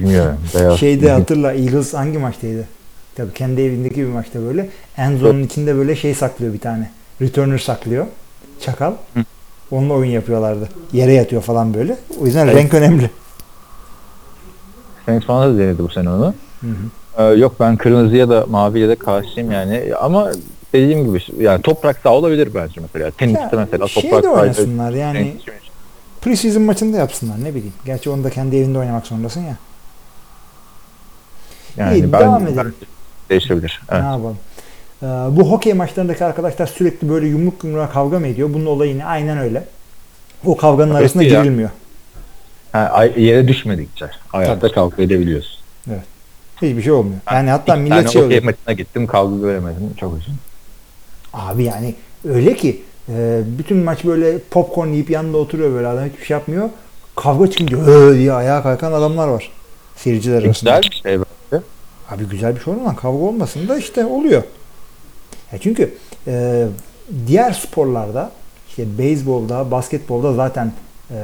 [0.00, 0.36] Bilmiyorum.
[0.54, 0.78] Beyaz.
[0.80, 2.68] Şeyde hatırla Eagles hangi maçtaydı?
[3.16, 4.68] Tabii kendi evindeki bir maçta böyle.
[4.96, 6.90] En zone'un içinde böyle şey saklıyor bir tane.
[7.20, 8.06] Returner saklıyor.
[8.60, 8.92] Çakal.
[9.14, 9.24] Hı.
[9.70, 10.68] Onunla oyun yapıyorlardı.
[10.92, 11.96] Yere yatıyor falan böyle.
[12.20, 12.56] O yüzden Evet.
[12.56, 13.10] renk önemli.
[15.06, 16.34] Saints falan da denedi bu sene onu.
[16.60, 17.22] Hı hı.
[17.22, 19.92] Ee, yok ben kırmızıya da maviye de karşıyım yani.
[20.00, 20.32] Ama
[20.72, 23.10] dediğim gibi yani toprak sağ olabilir bence mesela.
[23.10, 25.36] Teniste Ya, mesela şey toprak de sahayla- oynasınlar yani
[26.20, 27.72] preseason maçında yapsınlar ne bileyim.
[27.84, 29.56] Gerçi onu da kendi evinde oynamak zorundasın ya.
[31.76, 32.74] Yani İyi, ben, devam ben edelim.
[33.30, 33.82] Değişebilir.
[33.90, 34.02] Evet.
[34.02, 34.38] Ne yapalım?
[35.02, 38.54] Ee, bu hokey maçlarındaki arkadaşlar sürekli böyle yumruk yumruğa kavga mı ediyor?
[38.54, 39.04] Bunun olayı ne?
[39.04, 39.64] Aynen öyle.
[40.44, 41.28] O kavganın Evet arasına ya.
[41.42, 41.70] girilmiyor.
[42.72, 45.58] Ha, yere düşmedikçe hayatta kavga edebiliyorsun.
[46.62, 47.20] Hiçbir şey olmuyor.
[47.32, 48.42] Yani hatta İki millet şey oluyor.
[48.42, 49.90] maçına gittim kavga göremedim.
[50.00, 50.38] Çok üzüldüm.
[51.32, 51.94] Abi yani
[52.28, 56.68] öyle ki e, bütün maç böyle popcorn yiyip yanında oturuyor böyle adam hiçbir şey yapmıyor.
[57.16, 59.50] Kavga çıkınca "Ö" diye ayağa kalkan adamlar var.
[59.96, 60.76] Seyirciler arasında.
[60.80, 61.18] Güzel bir şey.
[62.10, 64.42] Abi güzel bir şey olmadan kavga olmasın da işte oluyor.
[65.52, 65.94] Ya çünkü
[66.26, 66.66] e,
[67.26, 68.30] diğer sporlarda
[68.68, 70.72] işte beyzbolda, basketbolda zaten
[71.10, 71.16] e,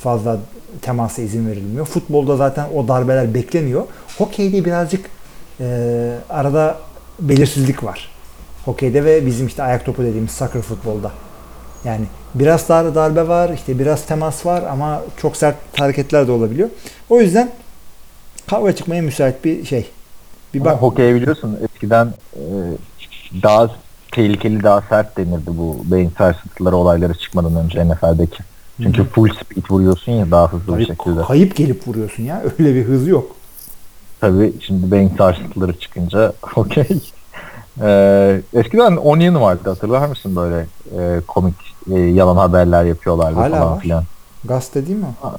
[0.00, 0.38] fazla
[0.82, 1.86] temasa izin verilmiyor.
[1.86, 3.84] Futbolda zaten o darbeler bekleniyor.
[4.18, 5.10] Hokeyde birazcık
[5.60, 6.78] e, arada
[7.20, 8.10] belirsizlik var.
[8.64, 11.10] Hokeyde ve bizim işte ayak topu dediğimiz soccer futbolda.
[11.84, 12.04] Yani
[12.34, 16.68] biraz dar darbe var, işte biraz temas var ama çok sert hareketler de olabiliyor.
[17.10, 17.50] O yüzden
[18.46, 19.90] kavga çıkmaya müsait bir şey.
[20.54, 20.82] Bir Ama bak.
[20.82, 22.42] hokey biliyorsun eskiden e,
[23.42, 23.70] daha
[24.12, 28.42] tehlikeli daha sert denirdi bu beyin sarsıntıları olayları çıkmadan önce NFL'deki.
[28.82, 31.22] Çünkü full speed vuruyorsun ya daha hızlı bir Hayır, şekilde.
[31.22, 32.42] kayıp gelip vuruyorsun ya.
[32.58, 33.36] Öyle bir hız yok.
[34.20, 37.00] Tabii şimdi beyin sarsıntıları çıkınca okey.
[37.82, 40.66] Ee, eskiden Onion vardı hatırlar mısın böyle
[40.98, 41.54] e, komik
[41.90, 43.80] e, yalan haberler yapıyorlardı Hala falan var.
[43.80, 44.04] filan.
[44.44, 45.06] Gazete değil mi?
[45.24, 45.32] o?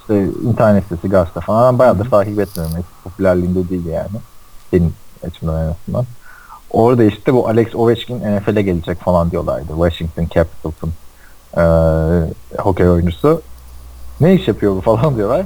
[0.00, 2.76] İşte internet sitesi gazete falan ben bayağıdır takip etmiyorum.
[3.04, 4.08] Popülerliğinde değil yani.
[4.74, 4.94] Benim
[5.26, 6.06] açımdan en azından.
[6.70, 9.68] Orada işte bu Alex Ovechkin NFL'e gelecek falan diyorlardı.
[9.68, 10.92] Washington Capitals'ın
[11.56, 11.62] e,
[12.58, 13.42] hokey oyuncusu.
[14.20, 15.44] Ne iş yapıyor bu falan diyorlar.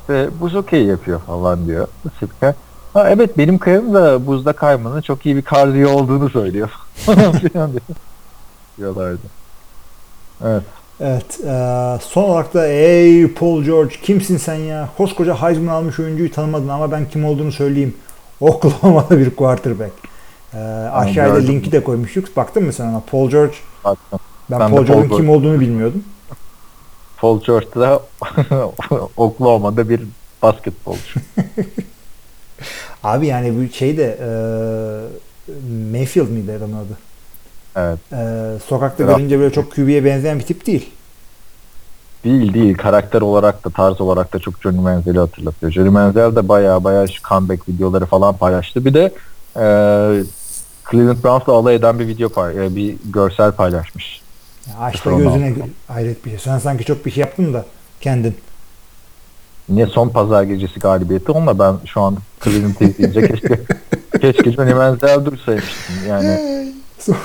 [0.00, 1.86] İşte buz hokey yapıyor falan diyor.
[2.16, 2.54] Spiker.
[2.92, 6.70] Ha evet benim karım da buzda kaymanın çok iyi bir kardiyo olduğunu söylüyor.
[8.78, 9.20] diyorlardı.
[10.44, 10.62] Evet.
[11.00, 11.40] Evet.
[11.44, 14.88] eee, son olarak da ey Paul George kimsin sen ya?
[14.96, 17.96] Koskoca Heisman almış oyuncuyu tanımadın ama ben kim olduğunu söyleyeyim.
[18.42, 19.92] Oklahoma'da bir quarterback.
[20.54, 20.60] Eee
[20.92, 21.54] aşağıda gördüm.
[21.54, 22.36] linki de koymuştuk.
[22.36, 23.00] Baktın mı sen ona?
[23.10, 23.54] Paul George.
[23.84, 24.20] Baktım.
[24.50, 26.04] Ben, Ben Paul George'un kim olduğunu bilmiyordum.
[27.16, 28.02] Paul George da
[29.16, 30.00] Oklahoma'da bir
[30.42, 31.20] basketbolcu.
[33.04, 35.18] Abi yani bu şey de eee
[35.92, 36.98] Mayfield miydi adamın adı?
[37.76, 37.98] Evet.
[38.12, 39.18] Eee, sokakta Draft.
[39.18, 40.90] görünce böyle çok QB'ye benzeyen bir tip değil.
[42.24, 42.74] Değil değil.
[42.76, 45.72] Karakter olarak da tarz olarak da çok Johnny Manziel'i hatırlatıyor.
[45.72, 48.84] Johnny Manziel de baya baya şu comeback videoları falan paylaştı.
[48.84, 49.14] Bir de
[49.56, 49.64] e,
[50.90, 54.22] Cleveland Browns'la alay eden bir video pay, e, bir görsel paylaşmış.
[54.68, 55.54] Ya aç da Sonra gözüne.
[55.88, 56.38] Hayret bir şey.
[56.38, 57.64] Sen sanki çok bir şey yaptın da
[58.00, 58.36] kendin.
[59.68, 63.60] Niye son pazar gecesi galibiyeti onunla ben şu an Cleveland'ı izleyince keşke
[64.20, 65.94] keşke Johnny Manziel dursaymıştım.
[66.08, 66.40] Yani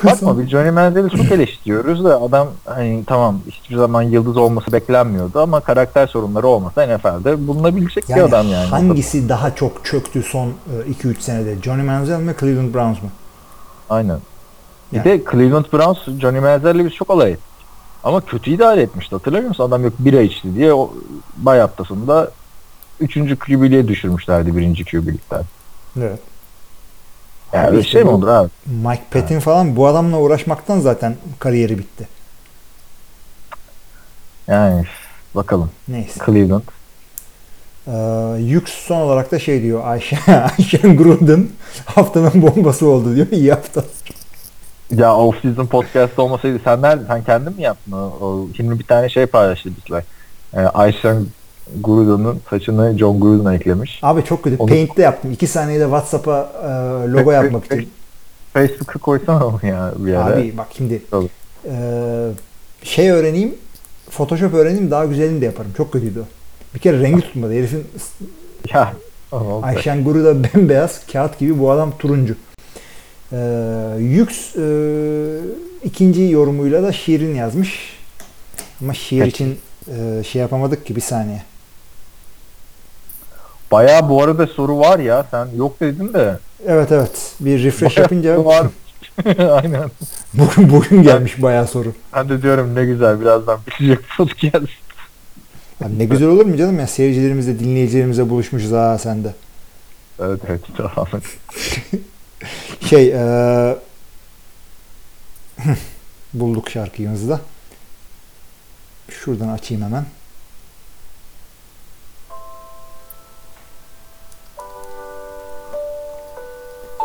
[0.06, 5.40] Bakma bir Johnny Manziel'i çok eleştiriyoruz da adam hani tamam hiçbir zaman yıldız olması beklenmiyordu
[5.40, 8.66] ama karakter sorunları olmasa NFL'de bulunabilecek Yani bir adam yani.
[8.68, 11.62] hangisi daha çok çöktü son e, 2-3 senede?
[11.62, 13.10] Johnny Manziel mi Cleveland Browns mu?
[13.90, 14.20] Aynen.
[14.92, 15.06] Bir Yani.
[15.06, 17.44] de Cleveland Browns Johnny Manziel'le biz çok alay ettik.
[18.04, 19.64] Ama kötü idare etmişti hatırlıyor musun?
[19.64, 20.94] Adam yok bira içti diye o
[21.38, 22.32] bay haftasında
[23.00, 25.42] üçüncü QB'liğe düşürmüşlerdi birinci QB'likten.
[26.00, 26.20] Evet.
[27.54, 28.50] Yani öyle işte şey mi olur abi?
[28.66, 32.08] Mike Patton falan bu adamla uğraşmaktan zaten kariyeri bitti.
[34.48, 34.86] Yani
[35.36, 35.72] bakalım.
[35.88, 36.20] Neyse.
[36.26, 36.62] Cleveland.
[37.88, 40.18] Ee, Yük son olarak da şey diyor Ayşe,
[40.58, 41.48] Ayşen Gruden
[41.86, 43.28] haftanın bombası oldu diyor.
[43.32, 43.84] İyi hafta.
[44.92, 47.04] Ya off season podcast olmasaydı sen nerede?
[47.08, 47.92] Sen kendin mi yaptın?
[47.92, 50.04] O, o, şimdi bir tane şey paylaştı bizler.
[50.54, 51.26] Ee, Ayşen
[51.84, 54.00] Gruden'ın saçını John Gruden eklemiş.
[54.04, 54.56] Abi çok kötü.
[54.60, 55.32] Onu- Paint'te yaptım.
[55.32, 56.68] 2 saniyede WhatsApp'a e,
[57.12, 57.90] logo yapmak için.
[58.54, 60.20] Facebook'a koysana onu ya bir yere.
[60.20, 61.02] Abi bak şimdi
[61.66, 61.74] e,
[62.84, 63.56] şey öğreneyim
[64.10, 65.72] Photoshop öğreneyim daha güzelini de yaparım.
[65.78, 66.24] Çok kötüydü.
[66.76, 67.54] Bir kere rengi tutmadı.
[67.54, 67.84] Herifin
[68.74, 68.94] Ya.
[69.64, 72.36] Ayşen Guru da bembeyaz kağıt gibi bu adam turuncu.
[73.34, 73.38] Ee,
[74.00, 74.66] Yüks e,
[75.84, 77.98] ikinci yorumuyla da şiirin yazmış.
[78.82, 81.42] Ama şiir için e, şey yapamadık ki bir saniye.
[83.72, 85.26] Bayağı bu arada soru var ya.
[85.32, 86.40] Sen yok dedin de.
[86.68, 87.34] Evet evet.
[87.40, 88.68] Bir refresh Bayağı yapınca var.
[89.62, 89.92] Aynen.
[90.34, 91.94] bugün, bugün gelmiş bayağı soru.
[92.16, 94.68] Ben de diyorum ne güzel birazdan bitecek podcast.
[95.82, 99.34] Abi ne güzel olur mu canım ya seyircilerimizle dinleyicilerimizle buluşmuşuz ha sende.
[100.20, 101.08] Evet evet tamam.
[102.82, 103.76] Şey e,
[106.34, 107.42] bulduk şarkımızı da.
[109.10, 110.06] Şuradan açayım hemen.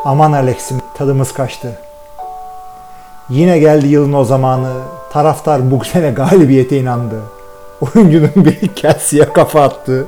[0.05, 1.79] Aman Alex'im tadımız kaçtı.
[3.29, 4.73] Yine geldi yılın o zamanı.
[5.13, 7.21] Taraftar bu sene galibiyete inandı.
[7.81, 10.07] Oyuncunun biri Kelsey'e kafa attı.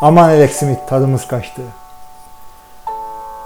[0.00, 1.62] Aman Alex Smith tadımız kaçtı.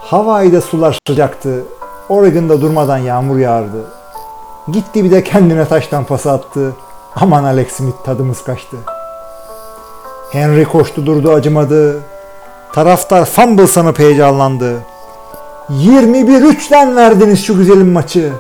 [0.00, 1.64] Hawaii'de sular sıcaktı.
[2.08, 3.84] Oregon'da durmadan yağmur yağardı.
[4.72, 6.72] Gitti bir de kendine taştan pas attı.
[7.16, 8.76] Aman Alex Smith tadımız kaçtı.
[10.32, 12.00] Henry koştu durdu acımadı.
[12.72, 14.82] Taraftar fumble sanıp heyecanlandı.
[15.70, 18.32] 21-3'ten verdiniz şu güzelim maçı.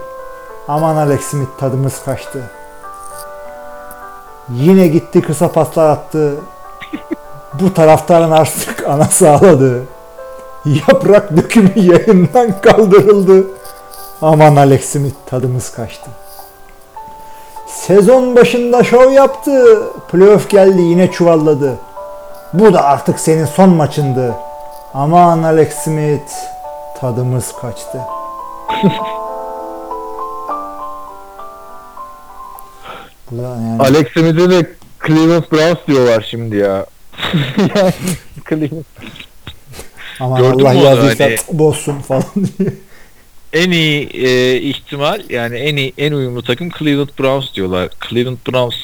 [0.68, 2.42] Aman Alex Smith tadımız kaçtı.
[4.50, 6.34] Yine gitti kısa paslar attı.
[7.60, 9.82] Bu taraftarın artık anası ağladı.
[10.64, 13.46] Yaprak dökümü yayından kaldırıldı.
[14.22, 16.10] Aman Alex Smith tadımız kaçtı.
[17.66, 19.82] Sezon başında şov yaptı.
[20.12, 21.74] Playoff geldi yine çuvalladı.
[22.52, 24.34] Bu da artık senin son maçındı.
[24.94, 26.32] Aman Alex Smith
[27.00, 27.98] tadımız kaçtı.
[33.30, 34.72] Bu da yani Alex Smith'e de
[35.06, 36.86] Cleveland Browns diyorlar şimdi ya.
[38.48, 38.84] Cleveland.
[40.20, 41.36] aman Gördün Allah yazdıysa hani?
[41.58, 42.22] bozsun falan
[42.58, 42.70] diye.
[43.52, 47.88] En iyi e, ihtimal yani en iyi en uyumlu takım Cleveland Browns diyorlar.
[48.08, 48.74] Cleveland Browns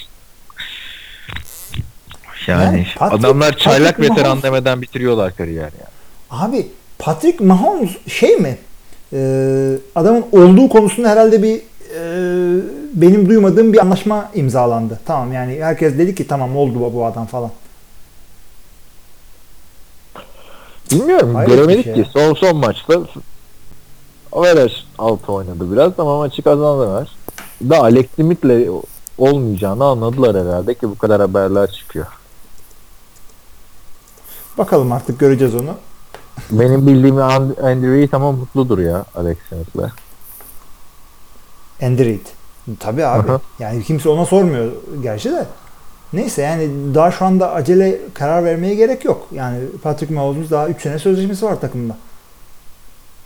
[2.47, 5.95] yani, Yani Patrick- adamlar çaylak Patrick veteran Mahomes- demeden bitiriyorlar kariyer yani.
[6.31, 6.67] Abi
[7.05, 8.59] Patrick Mahomes şey mi?
[9.13, 11.63] Ee, adamın olduğu konusunda herhalde bir
[11.97, 12.03] e,
[12.95, 15.01] benim duymadığım bir anlaşma imzalandı.
[15.07, 17.51] Tamam yani herkes dedi ki tamam oldu bu, adam falan.
[20.91, 22.07] Bilmiyorum Hayret göremedik şey ki.
[22.13, 23.01] Son son maçta
[24.33, 27.09] Overer altı oynadı biraz ama maçı kazandılar.
[27.63, 28.71] Da Alex Smith'le
[29.19, 32.07] olmayacağını anladılar herhalde ki bu kadar haberler çıkıyor.
[34.59, 35.75] Bakalım artık göreceğiz onu.
[36.51, 39.91] Benim bildiğim And- Andy Reid ama mutludur ya Alex Smith'le.
[41.83, 42.27] Andy Reid.
[42.81, 43.31] Tabii abi.
[43.31, 43.41] Aha.
[43.59, 45.47] Yani kimse ona sormuyor gerçi de.
[46.13, 49.29] Neyse yani daha şu anda acele karar vermeye gerek yok.
[49.33, 51.97] Yani Patrick Mahomes'un daha 3 sene sözleşmesi var takımda.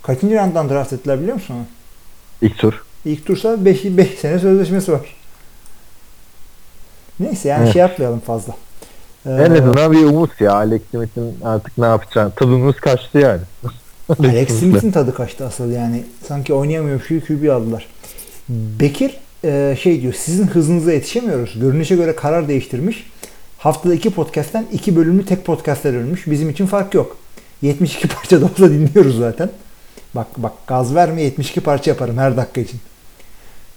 [0.03, 1.55] Kaçıncı rounddan draft ettiler biliyor musun?
[2.41, 2.83] İlk tur.
[3.05, 5.15] İlk tursa 5 5 sene sözleşmesi var.
[7.19, 7.73] Neyse yani Evet.
[7.73, 8.53] şey yapmayalım fazla.
[9.25, 12.31] Ee, En azından bir umut ya Alex Smith'in artık ne yapacağını.
[12.31, 13.41] Tadımız kaçtı yani.
[14.19, 16.03] Alex Smith'in tadı kaçtı asıl yani.
[16.27, 17.87] Sanki oynayamıyormuş gibi QB aldılar.
[18.49, 21.59] Bekir e, şey diyor sizin hızınıza yetişemiyoruz.
[21.59, 23.11] Görünüşe göre karar değiştirmiş.
[23.57, 26.27] Haftada iki podcast'ten iki bölümlü tek podcast'e dönmüş.
[26.27, 27.17] Bizim için fark yok.
[27.61, 29.49] 72 parça da olsa dinliyoruz zaten.
[30.15, 32.79] Bak bak gaz verme 72 parça yaparım her dakika için.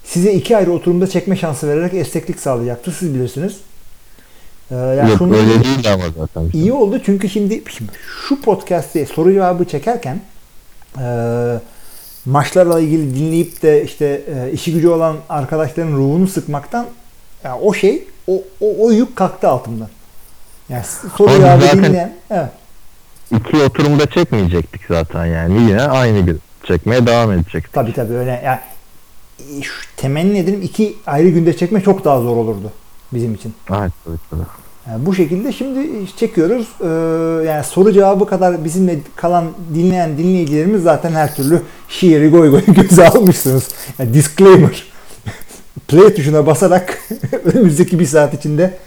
[0.04, 2.92] Size iki ayrı oturumda çekme şansı vererek esneklik sağlayacaktır.
[2.92, 3.56] Siz bilirsiniz.
[4.72, 6.50] Ee, yani Yok şunu- öyle değil ama zaten.
[6.52, 7.92] İyi oldu çünkü şimdi, şimdi
[8.28, 10.20] şu podcast'i soru cevabı çekerken
[10.98, 11.04] e,
[12.26, 16.86] maçlarla ilgili dinleyip de işte e, işi gücü olan arkadaşların ruhunu sıkmaktan
[17.44, 19.88] yani o şey o, o, o yük kalktı altımdan.
[20.68, 20.84] Yani
[21.16, 22.48] soru Abi cevabı dinleyen evet.
[23.30, 25.60] İki oturumda çekmeyecektik zaten yani.
[25.60, 27.72] Yine aynı gün çekmeye devam edecektik.
[27.72, 28.58] Tabii tabii öyle yani
[29.58, 32.72] e, şu, temenni ederim iki ayrı günde çekme çok daha zor olurdu
[33.12, 33.54] bizim için.
[33.70, 34.61] Evet tabii tabii.
[34.88, 36.68] Yani bu şekilde şimdi çekiyoruz.
[36.80, 36.86] Ee,
[37.46, 43.08] yani soru cevabı kadar bizimle kalan dinleyen dinleyicilerimiz zaten her türlü şiiri goy goy göze
[43.08, 43.68] almışsınız.
[43.98, 44.84] Yani disclaimer.
[45.88, 46.98] Play tuşuna basarak
[47.44, 48.78] önümüzdeki bir saat içinde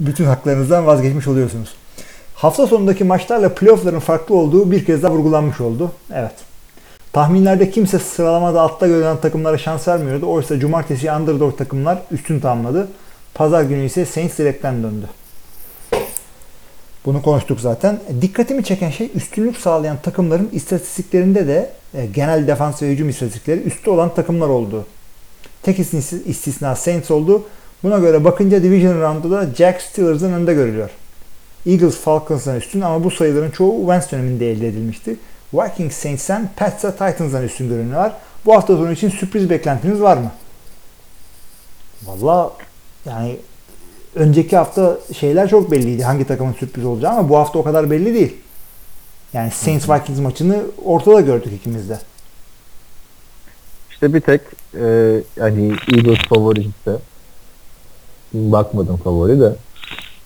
[0.00, 1.74] bütün haklarınızdan vazgeçmiş oluyorsunuz.
[2.34, 5.92] Hafta sonundaki maçlarla playoffların farklı olduğu bir kez daha vurgulanmış oldu.
[6.12, 6.32] Evet.
[7.12, 10.26] Tahminlerde kimse sıralamada altta görülen takımlara şans vermiyordu.
[10.26, 12.88] Oysa cumartesi underdog takımlar üstün tamamladı.
[13.34, 15.06] Pazar günü ise Saints direkten döndü.
[17.04, 18.00] Bunu konuştuk zaten.
[18.20, 23.90] Dikkatimi çeken şey üstünlük sağlayan takımların istatistiklerinde de e, genel defans ve hücum istatistikleri üstte
[23.90, 24.86] olan takımlar oldu.
[25.62, 25.78] Tek
[26.26, 27.44] istisna Saints oldu.
[27.82, 30.90] Buna göre bakınca Division Round'da da Jack Steelers'ın önde görülüyor.
[31.66, 35.16] Eagles Falcons'dan üstün ama bu sayıların çoğu Wentz döneminde elde edilmişti.
[35.54, 38.12] Vikings Saints'ten Pats'a Titans'dan üstün görünüyorlar.
[38.46, 40.32] Bu hafta sonu için sürpriz beklentiniz var mı?
[42.02, 42.52] Valla
[43.04, 43.36] yani
[44.14, 48.14] önceki hafta şeyler çok belliydi hangi takımın sürpriz olacağı ama bu hafta o kadar belli
[48.14, 48.36] değil.
[49.32, 51.98] Yani Saints Vikings maçını ortada gördük ikimiz de.
[53.90, 54.40] İşte bir tek
[54.74, 56.96] e, hani Eagles favori ise
[58.32, 59.56] bakmadım favori de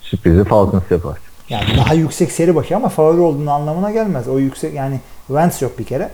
[0.00, 1.18] sürprizi Falcons yapar.
[1.48, 4.28] Yani daha yüksek seri başı ama favori olduğunu anlamına gelmez.
[4.28, 6.10] O yüksek yani Wentz yok bir kere.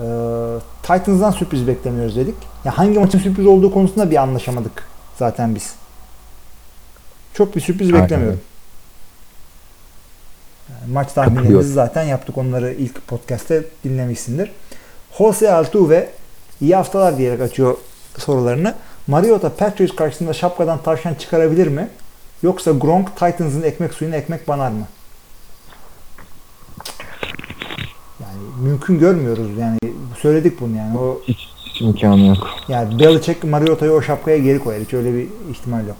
[0.00, 0.04] Ee,
[0.82, 2.34] Titans'dan sürpriz beklemiyoruz dedik.
[2.64, 5.74] Ya hangi maçın sürpriz olduğu konusunda bir anlaşamadık zaten biz.
[7.34, 8.02] Çok bir sürpriz Aynen.
[8.02, 8.40] beklemiyorum.
[10.68, 12.38] Yani maç tahminlerimizi zaten yaptık.
[12.38, 14.52] Onları ilk podcast'te dinlemişsindir.
[15.18, 16.10] Jose Altuve
[16.60, 17.76] iyi haftalar diyerek açıyor
[18.18, 18.74] sorularını.
[19.06, 21.88] Mariota Patriots karşısında şapkadan tavşan çıkarabilir mi?
[22.42, 24.86] Yoksa Gronk Titans'ın ekmek suyuna ekmek banar mı?
[28.20, 29.78] Yani mümkün görmüyoruz yani
[30.20, 32.48] söyledik bunu yani o hiç, hiç imkanı yok.
[32.68, 35.96] Yani Belichick Mariota'yı o şapkaya geri koyar hiç öyle bir ihtimal yok.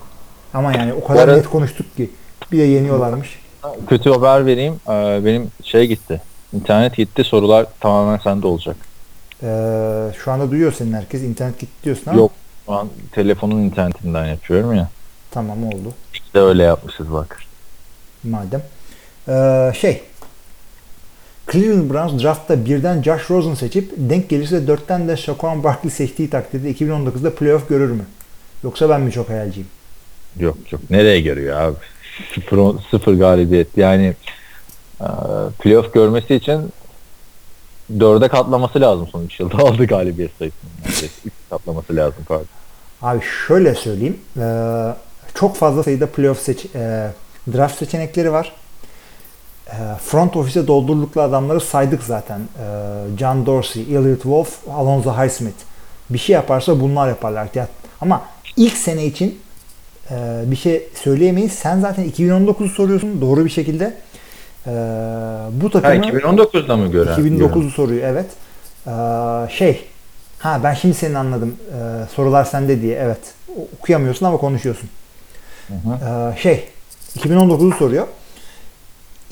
[0.55, 2.11] Ama yani o kadar net konuştuk ki
[2.53, 3.39] bir de yeniyorlarmış.
[3.89, 4.75] Kötü haber vereyim.
[4.89, 6.20] Ee, benim şey gitti.
[6.53, 7.25] İnternet gitti.
[7.25, 8.77] Sorular tamamen sende olacak.
[9.43, 11.23] Ee, şu anda duyuyor senin herkes.
[11.23, 12.18] İnternet gitti diyorsun ama.
[12.20, 12.33] Yok.
[12.66, 14.89] Şu an telefonun internetinden yapıyorum ya.
[15.31, 15.93] Tamam oldu.
[16.14, 17.39] İşte öyle yapmışız bak.
[18.25, 18.62] Madem.
[19.29, 20.03] Ee, şey.
[21.51, 26.72] Cleveland Browns draftta birden Josh Rosen seçip denk gelirse dörtten de Shaquan Barkley seçtiği takdirde
[26.72, 28.05] 2019'da playoff görür mü?
[28.64, 29.68] Yoksa ben mi çok hayalciyim?
[30.38, 30.80] Yok yok.
[30.90, 31.76] Nereye görüyor abi?
[32.34, 32.59] Sıfır,
[32.90, 33.78] sıfır galibiyet.
[33.78, 34.14] Yani
[35.01, 35.07] e,
[35.59, 36.72] playoff görmesi için
[38.01, 40.70] dörde katlaması lazım son 3 yılda aldı galibiyet sayısını.
[40.84, 42.47] Yani 3 katlaması lazım pardon.
[43.03, 44.18] Abi şöyle söyleyeyim.
[44.40, 44.45] E,
[45.34, 47.11] çok fazla sayıda playoff seç, e,
[47.53, 48.53] draft seçenekleri var.
[49.73, 52.39] E, front ofise doldurdukları adamları saydık zaten.
[52.39, 55.57] E, John Dorsey, Elliot Wolf, Alonzo Highsmith.
[56.11, 57.49] Bir şey yaparsa bunlar yaparlar.
[57.55, 57.68] Ya,
[58.01, 58.23] ama
[58.57, 59.39] ilk sene için
[60.11, 60.14] e,
[60.47, 61.53] bir şey söyleyemeyiz.
[61.53, 63.95] Sen zaten 2019'u soruyorsun doğru bir şekilde.
[64.66, 64.70] E,
[65.53, 66.05] bu takımı...
[66.05, 67.14] Ha, 2019'da mı gören?
[67.14, 68.27] 2009'u soruyor evet.
[69.51, 69.85] Şey
[70.43, 71.57] Ha ben şimdi seni anladım.
[71.73, 72.99] Ee, sorular sende diye.
[72.99, 73.18] Evet.
[73.79, 74.89] Okuyamıyorsun ama konuşuyorsun.
[75.68, 76.33] Hı hı.
[76.35, 76.64] Ee, şey
[77.18, 78.07] 2019'u soruyor.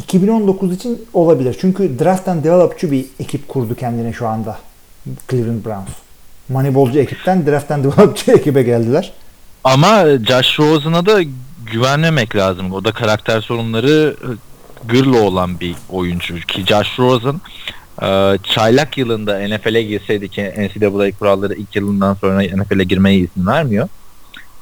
[0.01, 1.57] 2019 için olabilir.
[1.61, 4.59] Çünkü draft and developçu bir ekip kurdu kendine şu anda.
[5.31, 5.89] Cleveland Browns.
[6.49, 9.13] Moneyballcu ekipten draft and developçu ekibe geldiler.
[9.65, 11.23] Ama Josh Rosen'a da
[11.73, 12.73] güvenmemek lazım.
[12.73, 14.17] O da karakter sorunları
[14.85, 17.41] gırla olan bir oyuncu ki Josh Rosen
[18.03, 23.89] e, çaylak yılında NFL'e girseydi ki NCAA kuralları ilk yılından sonra NFL'e girmeye izin vermiyor.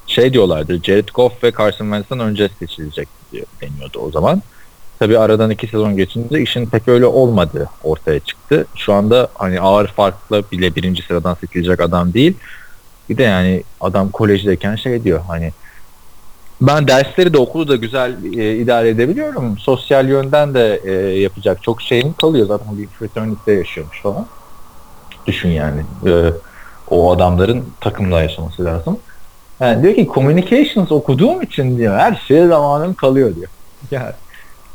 [0.06, 4.42] Şey diyorlardı Jared Goff ve Carson Wentz'den önce seçilecek diyor, deniyordu o zaman.
[4.98, 8.66] Tabi aradan iki sezon geçince işin pek öyle olmadı ortaya çıktı.
[8.76, 12.36] Şu anda hani ağır farklı bile birinci sıradan seçilecek adam değil.
[13.08, 15.52] Bir de yani adam kolejdeyken şey diyor hani
[16.60, 19.58] ben dersleri de okulu da güzel e, idare edebiliyorum.
[19.58, 22.46] Sosyal yönden de e, yapacak çok şeyim kalıyor.
[22.46, 24.26] Zaten bir fraternity'de yaşıyormuş falan.
[25.26, 25.80] Düşün yani.
[26.06, 26.32] E,
[26.90, 28.98] o adamların takımla yaşaması lazım.
[29.60, 33.48] Yani diyor ki communications okuduğum için diyor her şeye zamanım kalıyor diyor.
[33.90, 34.12] Yani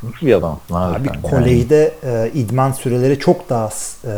[0.04, 2.30] nasıl bir adamsın abi, abi Kolejde yani.
[2.30, 3.70] e, idman süreleri çok daha
[4.06, 4.14] e,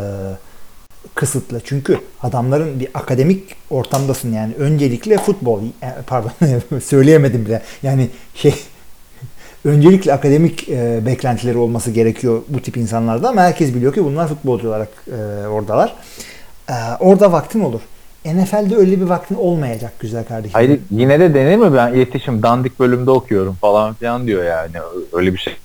[1.16, 1.62] kısıtlı.
[1.64, 4.54] Çünkü adamların bir akademik ortamdasın yani.
[4.54, 5.62] Öncelikle futbol.
[5.64, 6.32] E, pardon
[6.80, 7.62] söyleyemedim bile.
[7.84, 8.56] Yani şey
[9.66, 14.68] öncelikle akademik e, beklentileri olması gerekiyor bu tip insanlarda ama herkes biliyor ki bunlar futbolcu
[14.68, 15.96] olarak e, oradalar.
[16.70, 17.82] E, orada vaktin olur.
[18.26, 20.54] NFL'de öyle bir vaktin olmayacak güzel kardeşim.
[20.54, 24.72] Hayır yine de denir mi ben iletişim dandik bölümde okuyorum falan filan diyor yani
[25.14, 25.56] öyle bir şey.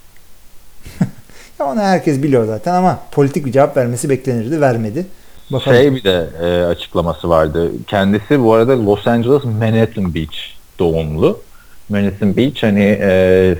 [1.61, 5.07] ya onu herkes biliyor zaten ama politik bir cevap vermesi beklenirdi vermedi.
[5.53, 5.76] Bakalım.
[5.76, 7.70] Şey bir de e, açıklaması vardı.
[7.87, 10.37] Kendisi bu arada Los Angeles Manhattan Beach
[10.78, 11.39] doğumlu.
[11.91, 13.55] Venice Beach hani e,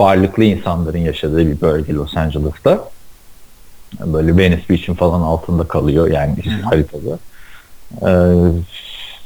[0.00, 2.88] varlıklı insanların yaşadığı bir bölge Los Angeles'ta.
[4.00, 7.18] Böyle Venice Beach'in falan altında kalıyor yani haritada.
[8.02, 8.10] E,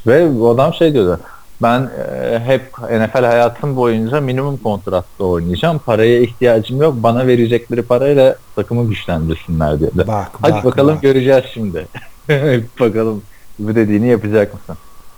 [0.06, 1.20] ve bu adam şey diyordu.
[1.62, 5.78] Ben e, hep NFL hayatım boyunca minimum kontratla oynayacağım.
[5.78, 6.94] Paraya ihtiyacım yok.
[6.96, 10.06] Bana verecekleri parayla takımı güçlendirsinler dedi.
[10.06, 11.02] Bak Hadi bak, bakalım bak.
[11.02, 11.86] göreceğiz şimdi.
[12.80, 13.22] bakalım
[13.58, 14.76] bu dediğini yapacak mısın?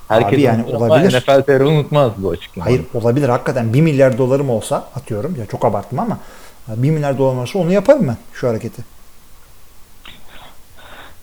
[0.08, 1.18] Herkes Abi yani olabilir.
[1.18, 2.76] NFL TR unutmaz bu açıklamayı.
[2.76, 6.18] Hayır olabilir hakikaten 1 milyar dolarım olsa atıyorum ya çok abarttım ama
[6.68, 8.82] 1 milyar dolarım olsa onu yaparım ben şu hareketi.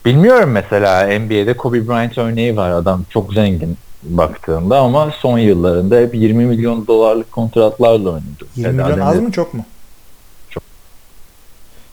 [0.04, 2.70] Bilmiyorum mesela NBA'de Kobe Bryant örneği var.
[2.70, 8.24] Adam çok zengin baktığında ama son yıllarında hep 20 milyon dolarlık kontratlarla oynadı.
[8.56, 9.64] 20 Herhalde milyon az mı çok mu?
[10.50, 10.62] Çok.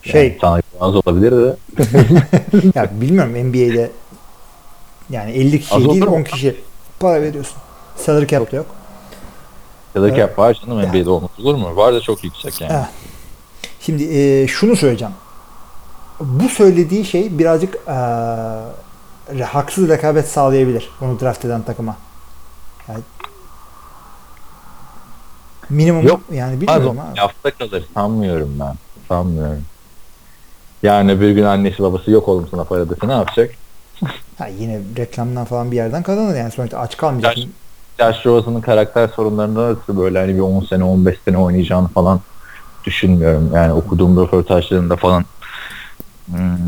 [0.02, 1.56] Şey Yani az olabilir de.
[2.74, 3.90] ya bilmiyorum NBA'de
[5.10, 6.16] yani 50 kişi Az değil olur mu?
[6.16, 6.56] 10 kişi
[7.00, 7.56] para veriyorsun.
[7.96, 8.66] Salary cap da yok.
[9.94, 10.16] Ya da Evet.
[10.18, 11.76] cap var canım NBA'de olmaz olur mu?
[11.76, 12.72] Var da çok yüksek yani.
[12.72, 12.86] Evet.
[13.80, 15.14] Şimdi e, şunu söyleyeceğim.
[16.20, 17.96] Bu söylediği şey birazcık e,
[19.44, 21.96] haksız rekabet sağlayabilir bunu draft eden takıma.
[22.88, 23.00] Yani,
[25.70, 27.18] minimum Yok, yani bilmiyorum abi.
[27.18, 28.74] lafta kalır sanmıyorum ben.
[29.08, 29.64] Sanmıyorum.
[30.82, 33.50] Yani bir gün annesi babası yok oğlum sana para dese ne yapacak?
[34.38, 37.34] Ha, yine reklamdan falan bir yerden kazanır yani sonuçta aç kalmayacak.
[37.34, 37.48] Gerçi-
[37.98, 42.20] Josh Rosen'ın karakter sorunlarından ötürü böyle hani bir 10 sene 15 sene oynayacağını falan
[42.84, 43.50] düşünmüyorum.
[43.54, 45.24] Yani okuduğum röportajlarında falan
[46.26, 46.58] hmm,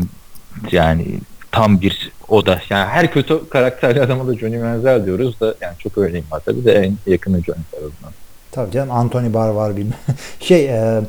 [0.71, 1.19] yani
[1.51, 5.77] tam bir o da yani her kötü karakterli adama da Johnny Manziel diyoruz da yani
[5.77, 8.11] çok örneğim var tabii de en yakını Johnny tarafından.
[8.51, 9.97] Tabii canım Anthony Barr var bilmem.
[10.39, 11.01] şey e,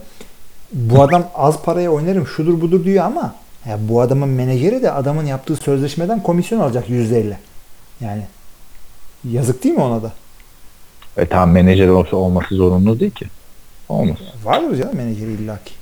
[0.73, 3.35] bu adam az paraya oynarım şudur budur diyor ama
[3.69, 7.35] ya bu adamın menajeri de adamın yaptığı sözleşmeden komisyon alacak %50.
[8.01, 8.23] Yani
[9.31, 10.13] yazık değil mi ona da?
[11.17, 13.27] E tamam menajer olsa olması zorunlu değil ki.
[13.89, 14.17] Olmaz.
[14.45, 15.82] Vardır canım menajeri illaki.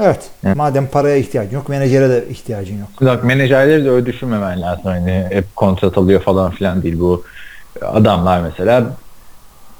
[0.00, 0.30] Evet.
[0.44, 0.56] Evet.
[0.56, 2.88] Madem paraya ihtiyacın yok, menajere de ihtiyacın yok.
[3.00, 4.84] Bak menajerleri de öyle düşünmemen lazım.
[4.84, 7.22] Hani hep kontrat alıyor falan filan değil bu
[7.82, 8.96] adamlar mesela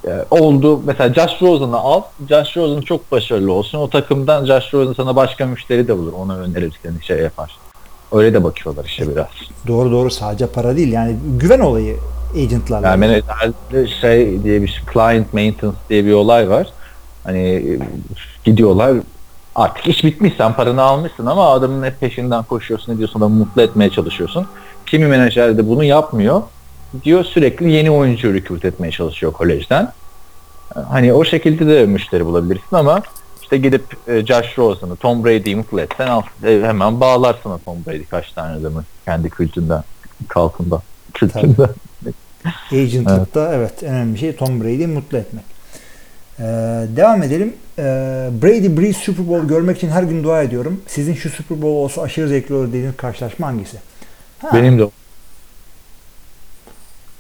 [0.07, 2.03] e, oldu mesela Josh Rosen'ı al.
[2.29, 3.79] Josh Rosen çok başarılı olsun.
[3.79, 6.13] O takımdan Josh Rosen sana başka müşteri de bulur.
[6.13, 7.57] Ona önerir seni şey yapar.
[8.13, 9.27] Öyle de bakıyorlar işte biraz.
[9.67, 10.93] Doğru doğru sadece para değil.
[10.93, 11.97] Yani güven olayı
[12.37, 12.89] agentlarla.
[12.89, 16.67] Yani menajerde şey diye bir client maintenance diye bir olay var.
[17.25, 17.79] Hani
[18.45, 18.93] gidiyorlar
[19.55, 23.63] artık iş bitmiş sen paranı almışsın ama adamın hep peşinden koşuyorsun ne diyorsun adamı mutlu
[23.63, 24.47] etmeye çalışıyorsun.
[24.87, 26.43] Kimi menajer de bunu yapmıyor.
[27.05, 29.93] Diyor sürekli yeni oyuncu recruit etmeye çalışıyor kolejden.
[30.89, 33.03] Hani o şekilde de müşteri bulabilirsin ama
[33.43, 37.77] işte gidip e, Josh Rosen'ı, Tom Brady'yi mutlu etsen al, e, hemen bağlar sana Tom
[37.87, 39.85] Brady kaç tane adamı kendi kültünden,
[40.29, 40.81] kalkından,
[41.15, 41.69] kültünden.
[42.73, 43.83] Agentlıkta evet.
[43.83, 45.45] en önemli şey Tom Brady'yi mutlu etmek.
[46.41, 46.43] Ee,
[46.97, 47.55] devam edelim.
[47.79, 47.83] Ee,
[48.43, 50.81] Brady Breeze Super Bowl görmek için her gün dua ediyorum.
[50.87, 53.77] Sizin şu Super Bowl olsa aşırı zevkli olur dediğiniz karşılaşma hangisi?
[54.39, 54.91] Ha, Benim de o.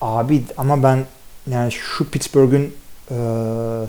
[0.01, 1.05] Abi ama ben
[1.51, 2.75] yani şu Pittsburgh'ün
[3.11, 3.15] e,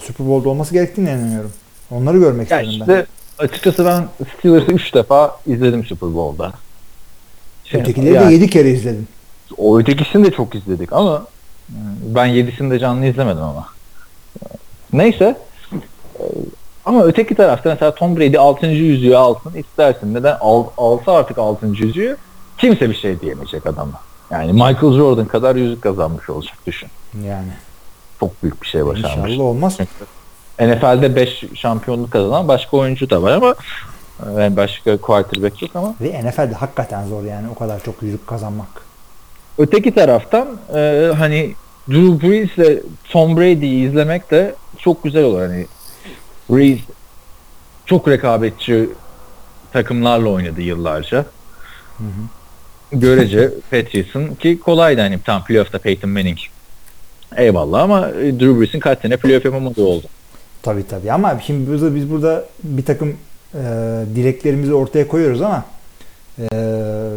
[0.06, 1.52] Super Bowl'da olması gerektiğine inanıyorum.
[1.92, 3.02] Onları görmek Ya istiyorum ben.
[3.02, 4.08] işte açıkçası ben
[4.40, 6.54] Steelers'ı 3 defa izledim Super Bowl'da.
[7.66, 9.08] Şey, Ötekileri yani de 7 kere izledim.
[9.58, 11.26] O ötekisini de çok izledik ama
[12.06, 13.68] ben 7'sini de canlı izlemedim ama.
[14.94, 15.38] Neyse.
[16.20, 16.24] E,
[16.86, 18.66] Ama öteki tarafta mesela Tom Brady 6.
[18.68, 20.14] yüzüğü alsın istersin.
[20.14, 20.38] Neden?
[20.40, 21.66] Al, alsa artık 6.
[21.68, 22.18] yüzüğü
[22.58, 24.00] kimse bir şey diyemeyecek adama.
[24.32, 26.90] Yani Michael Jordan kadar yüzük kazanmış olacak düşün.
[27.26, 27.52] Yani.
[28.20, 29.32] Çok büyük bir şey başarmış.
[29.32, 29.78] İnşallah olmaz.
[30.60, 33.56] NFL'de 5 şampiyonluk kazanan başka oyuncu da var ama
[34.28, 38.28] e, yani başka quarterback yok ama Ve NFL'de hakikaten zor yani o kadar çok yüzük
[38.28, 38.68] kazanmak.
[39.58, 41.54] öteki taraftan e, hani
[41.90, 42.80] Drew Brees ile
[43.10, 45.42] Tom Brady'yi izlemek de çok güzel olur.
[45.42, 45.66] Hani
[46.50, 46.80] Brees
[47.86, 48.90] çok rekabetçi
[49.74, 51.18] takımlarla oynadı yıllarca.
[51.98, 52.28] Hı hı.
[52.92, 56.38] Görece Patriots'ın ki kolaydı hani tam playoff'ta Peyton Manning.
[57.38, 60.06] Eyvallah ama e, Drew Brees'in kaç sene playoff yapamadığı oldu.
[60.64, 63.18] Tabii tabii ama şimdi burada biz burada bir takım
[63.54, 63.60] e,
[64.16, 65.66] dileklerimizi ortaya koyuyoruz ama
[66.40, 66.48] e,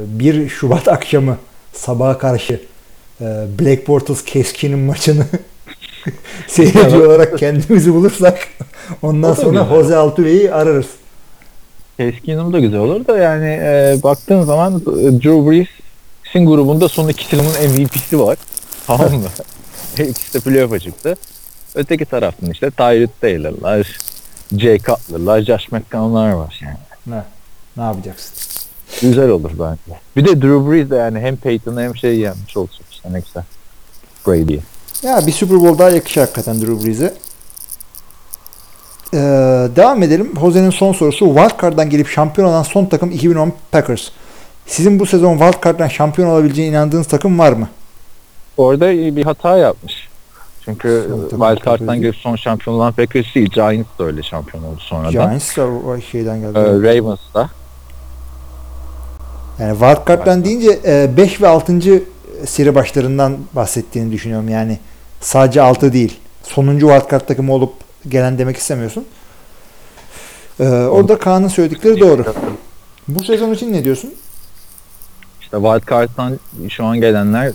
[0.06, 1.38] 1 Şubat akşamı
[1.72, 2.60] sabaha karşı
[3.20, 3.24] e,
[3.60, 5.26] Black Bortles Keskin'in maçını
[6.46, 8.38] seyrediyor olarak kendimizi bulursak
[9.02, 9.76] ondan O sonra güzel.
[9.76, 10.86] Jose Altuve'yi ararız.
[11.96, 17.24] Keskin'im da güzel olur da yani e, baktığın zaman e, Drew Brees'in grubunda son iki
[17.24, 18.38] sezonun MVP'si var.
[18.86, 19.28] Tamam mı?
[20.08, 21.14] İkisi de playoff'a çıktı.
[21.74, 23.98] Öteki taraftan işte Tyrod Taylor'lar,
[24.58, 26.76] Jay Cutler'lar, Josh McCown'lar var yani.
[27.06, 27.24] Ne?
[27.76, 28.34] Ne yapacaksın?
[29.02, 30.00] Güzel olur bence.
[30.16, 33.44] Bir de Drew Brees de yani hem Peyton'ı hem şeyi yenmiş olacak işte ne güzel.
[34.26, 34.60] Brady'yi.
[35.04, 37.14] Ya bir Super Bowl daha yakışır hakikaten Drew Brees'e.
[39.14, 39.18] Ee,
[39.76, 40.32] devam edelim.
[40.40, 41.26] Jose'nin son sorusu.
[41.26, 44.08] Wildcard'dan gelip şampiyon olan son takım 2010 Packers.
[44.66, 47.68] Sizin bu sezon Wildcard'dan şampiyon olabileceğine inandığınız takım var mı?
[48.56, 50.08] Orada bir hata yapmış.
[50.64, 53.50] Çünkü Wildcard'dan gelip son şampiyon olan Packers değil.
[53.50, 55.10] Giants da öyle şampiyon oldu sonradan.
[55.10, 56.58] Giants da o şeyden geldi.
[56.58, 57.50] Ee, Ravens da.
[59.58, 60.80] Yani Wildcard'dan deyince
[61.16, 61.80] 5 ve 6.
[62.46, 64.48] seri başlarından bahsettiğini düşünüyorum.
[64.48, 64.78] Yani
[65.24, 66.20] sadece 6 değil.
[66.42, 67.72] Sonuncu Wildcard takımı olup
[68.08, 69.04] gelen demek istemiyorsun.
[70.60, 72.24] Ee, orada Kaan'ın söyledikleri doğru.
[73.08, 74.14] Bu sezon için ne diyorsun?
[75.40, 77.52] İşte Wildcard'dan şu an gelenler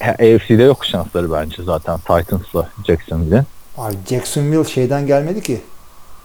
[0.00, 3.42] AFC'de yok şansları bence zaten Titans'la Jacksonville'in.
[3.78, 5.60] Abi Jacksonville şeyden gelmedi ki.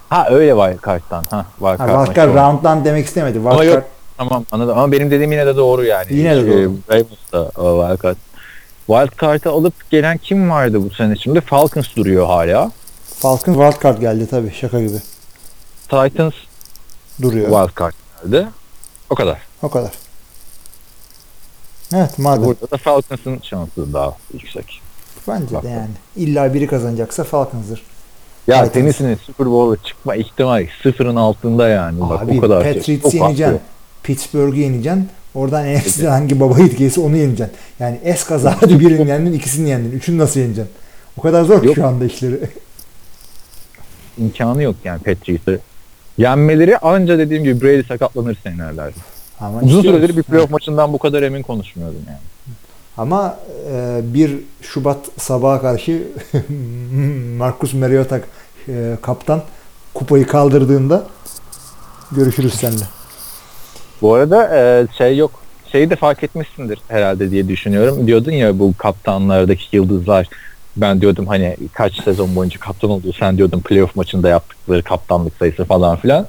[0.09, 1.25] Ha öyle Wildcard'dan.
[1.29, 1.89] Ha Ha, Wildcard.
[2.05, 2.51] Wildcard maçı var.
[2.53, 3.39] round'dan demek istemedi.
[3.39, 3.89] Ama Wildcard yok.
[4.17, 6.05] Tamam anladım ama benim dediğim yine de doğru yani.
[6.09, 6.73] Yine de Şey, doğru.
[6.91, 8.15] Ravens'da o Wildcard.
[8.91, 11.41] Wildcard'ı alıp gelen kim vardı bu sene şimdi?
[11.41, 12.71] Falcons duruyor hala.
[13.19, 14.97] Falcons Wildcard geldi tabii şaka gibi.
[15.89, 16.33] Titans
[17.21, 17.49] Duruyor.
[17.49, 18.47] Wildcard geldi.
[19.09, 19.37] O kadar.
[19.61, 19.91] O kadar.
[21.95, 22.45] Evet madem.
[22.45, 24.81] Burada da Falcons'ın şansı daha yüksek.
[25.27, 25.63] Bence Bak.
[25.63, 25.89] de yani.
[26.15, 27.81] İlla biri kazanacaksa Falcons'dır.
[28.47, 28.73] Ya Titans.
[28.73, 31.99] tenisinin Super Bowl'a çıkma ihtimali sıfırın altında yani.
[31.99, 33.01] Bak Abi o kadar şey.
[33.01, 33.17] Çok farklı.
[33.17, 33.59] yeneceksin.
[34.03, 35.09] Pittsburgh'u yeneceksin.
[35.35, 37.55] Oradan NFC'de hangi baba yiğitkiyse onu yeneceksin.
[37.79, 39.91] Yani es kaza hadi birini yendin, ikisini yendin.
[39.91, 40.73] Üçünü nasıl yeneceksin?
[41.17, 41.75] O kadar zor ki Yok.
[41.75, 42.39] şu anda işleri.
[44.17, 45.59] imkanı yok yani Patriots'ı.
[46.17, 49.01] Yenmeleri anca dediğim gibi Brady sakatlanır senelerdir.
[49.39, 52.17] Ama Uzun süredir bir playoff maçından bu kadar emin konuşmuyordum yani.
[52.97, 53.37] Ama
[53.71, 56.07] e, 1 Şubat sabaha karşı
[57.37, 58.19] Marcus Mariota
[58.67, 59.43] e, kaptan
[59.93, 61.03] kupayı kaldırdığında
[62.11, 63.00] görüşürüz seninle.
[64.01, 65.31] Bu arada e, şey yok.
[65.71, 68.07] Şeyi de fark etmişsindir herhalde diye düşünüyorum.
[68.07, 70.27] Diyordun ya bu kaptanlardaki yıldızlar
[70.77, 75.65] ben diyordum hani kaç sezon boyunca kaptan oldu sen diyordun playoff maçında yaptıkları kaptanlık sayısı
[75.65, 76.27] falan filan.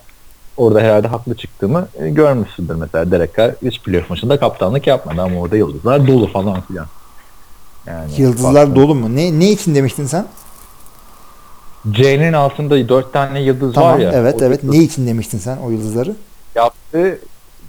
[0.57, 5.41] Orada herhalde haklı çıktığımı e, görmüşsündür mesela Derek Carr hiç playoff maçında kaptanlık yapmadı ama
[5.41, 6.87] orada yıldızlar dolu falan filan.
[7.87, 8.75] Yani Yıldızlar baktım.
[8.83, 9.17] dolu mu?
[9.17, 10.27] Ne ne için demiştin sen?
[11.91, 14.13] C'nin altında dört tane yıldız Tamam var ya.
[14.15, 14.63] evet evet.
[14.63, 16.17] yıldız Ne için demiştin sen o yıldızları?
[16.55, 17.19] yaptığı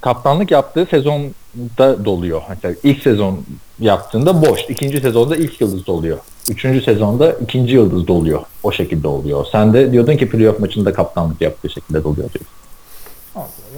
[0.04, 2.42] kaptanlık yaptığı sezonda doluyor.
[2.50, 3.46] Mesela ilk sezon
[3.80, 4.62] yaptığında boş.
[4.70, 6.18] ikinci sezonda ilk yıldız doluyor.
[6.50, 8.42] Üçüncü sezonda ikinci yıldız doluyor.
[8.64, 9.46] O şekilde oluyor.
[9.52, 12.46] Sen de diyordun ki playoff maçında kaptanlık yaptığı şekilde doluyor diyor.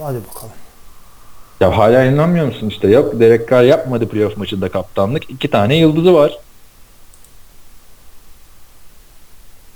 [0.02, 0.52] Hadi bakalım.
[1.60, 2.88] Ya hala inanmıyor musun işte?
[2.88, 5.30] Yok Derek Carr yapmadı playoff maçında kaptanlık.
[5.30, 6.38] İki tane yıldızı var.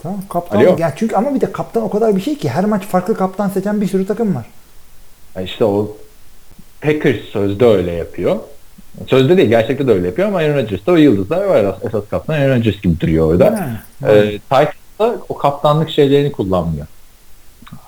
[0.03, 0.59] Tamam kaptan.
[0.59, 0.77] Alo.
[0.79, 3.49] Yani çünkü ama bir de kaptan o kadar bir şey ki her maç farklı kaptan
[3.49, 4.47] seçen bir sürü takım var.
[5.37, 5.97] Ya işte o
[6.81, 8.37] Packers sözde öyle yapıyor.
[9.07, 11.75] Sözde değil gerçekte de öyle yapıyor ama Aaron Rodgers'ta o yıldızlar var.
[11.87, 13.71] Esas kaptan Aaron Rodgers gibi duruyor orada.
[14.09, 16.87] Ee, Titans'da o kaptanlık şeylerini kullanmıyor.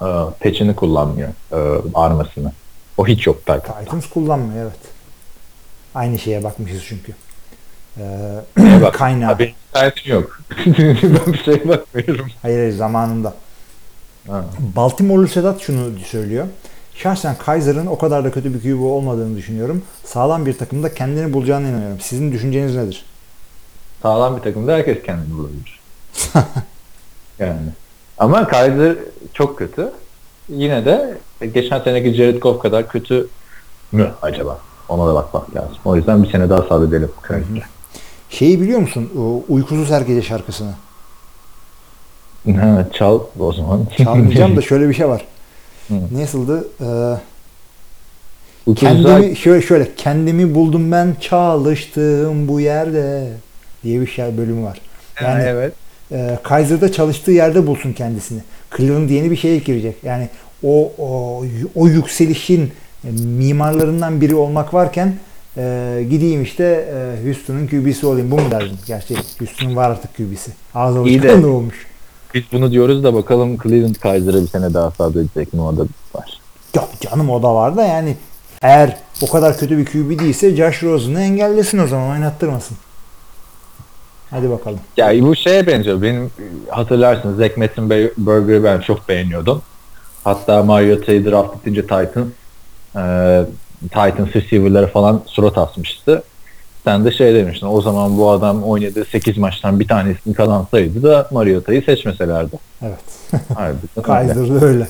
[0.02, 0.06] Ee,
[0.40, 1.28] peçini kullanmıyor.
[1.52, 1.56] Ee,
[1.94, 2.52] armasını.
[2.98, 3.78] O hiç yok Titans.
[3.84, 4.80] Titans kullanmıyor evet.
[5.94, 7.12] Aynı şeye bakmışız çünkü.
[7.98, 8.02] Ee,
[8.82, 9.38] Bak, kaynağı.
[9.72, 10.40] tersim yok.
[10.66, 12.26] ben bir şeye bakmıyorum.
[12.42, 13.34] Hayır hayır zamanında.
[14.28, 14.44] Ha.
[14.76, 16.46] Baltimore'lu Sedat şunu söylüyor.
[16.94, 19.82] Şahsen Kaiser'ın o kadar da kötü bir QB olmadığını düşünüyorum.
[20.04, 22.00] Sağlam bir takımda kendini bulacağına inanıyorum.
[22.00, 23.04] Sizin düşünceniz nedir?
[24.02, 25.80] Sağlam bir takımda herkes kendini bulabilir.
[27.38, 27.68] yani.
[28.18, 28.96] Ama Kaiser
[29.32, 29.92] çok kötü.
[30.48, 31.18] Yine de
[31.54, 33.28] geçen seneki Jared Goff kadar kötü
[33.92, 34.58] mü acaba?
[34.88, 35.76] Ona da bakmak lazım.
[35.84, 37.62] O yüzden bir sene daha sabredelim Kaiser'e.
[38.30, 39.10] Şeyi biliyor musun?
[39.18, 40.72] O Uykusuz Her Gece şarkısını.
[42.46, 43.86] Evet çal o zaman.
[43.98, 45.24] Çalmayacağım da şöyle bir şey var.
[45.88, 45.94] Hı.
[46.12, 46.68] Nasıldı?
[46.80, 53.28] Ee, kendimi şöyle şöyle kendimi buldum ben çalıştığım bu yerde
[53.82, 54.80] diye bir şey bölümü var.
[55.22, 55.72] Yani evet.
[56.12, 58.40] e, Kaiser'da çalıştığı yerde bulsun kendisini.
[58.76, 59.96] Cleveland yeni bir şeye girecek.
[60.02, 60.28] Yani
[60.62, 62.72] o o, o yükselişin
[63.04, 65.14] e, mimarlarından biri olmak varken
[65.56, 68.30] e, gideyim işte e, Houston'un QB'si olayım.
[68.30, 68.76] Bu mu derdin?
[68.86, 70.50] Gerçi Houston'un var artık QB'si.
[70.74, 71.86] Ağız alışkanlığı olmuş.
[72.34, 75.82] Biz bunu diyoruz da bakalım Cleveland Kaiser'a bir sene daha sabredecek mi o da
[76.14, 76.40] var.
[76.76, 78.16] Yok canım o da var da yani
[78.62, 82.76] eğer o kadar kötü bir QB değilse Josh Rosen'ı engellesin o zaman oynattırmasın.
[84.30, 84.80] Hadi bakalım.
[84.96, 86.02] Ya bu şeye benziyor.
[86.02, 86.30] Benim
[86.68, 89.62] hatırlarsınız Zach Mettenberger'ı ben çok beğeniyordum.
[90.24, 92.26] Hatta Mariota'yı draft edince Titans
[92.96, 93.44] e,
[93.82, 96.22] Titans receiver'lara falan surat asmıştı.
[96.84, 101.28] Sen de şey demiştin o zaman bu adam oynadığı 8 maçtan bir tanesini kazansaydı da
[101.30, 102.56] Mariota'yı seçmeselerdi.
[102.82, 102.98] Evet.
[103.54, 104.02] Harbiden öyle.
[104.02, 104.88] Kaiser'da öyle.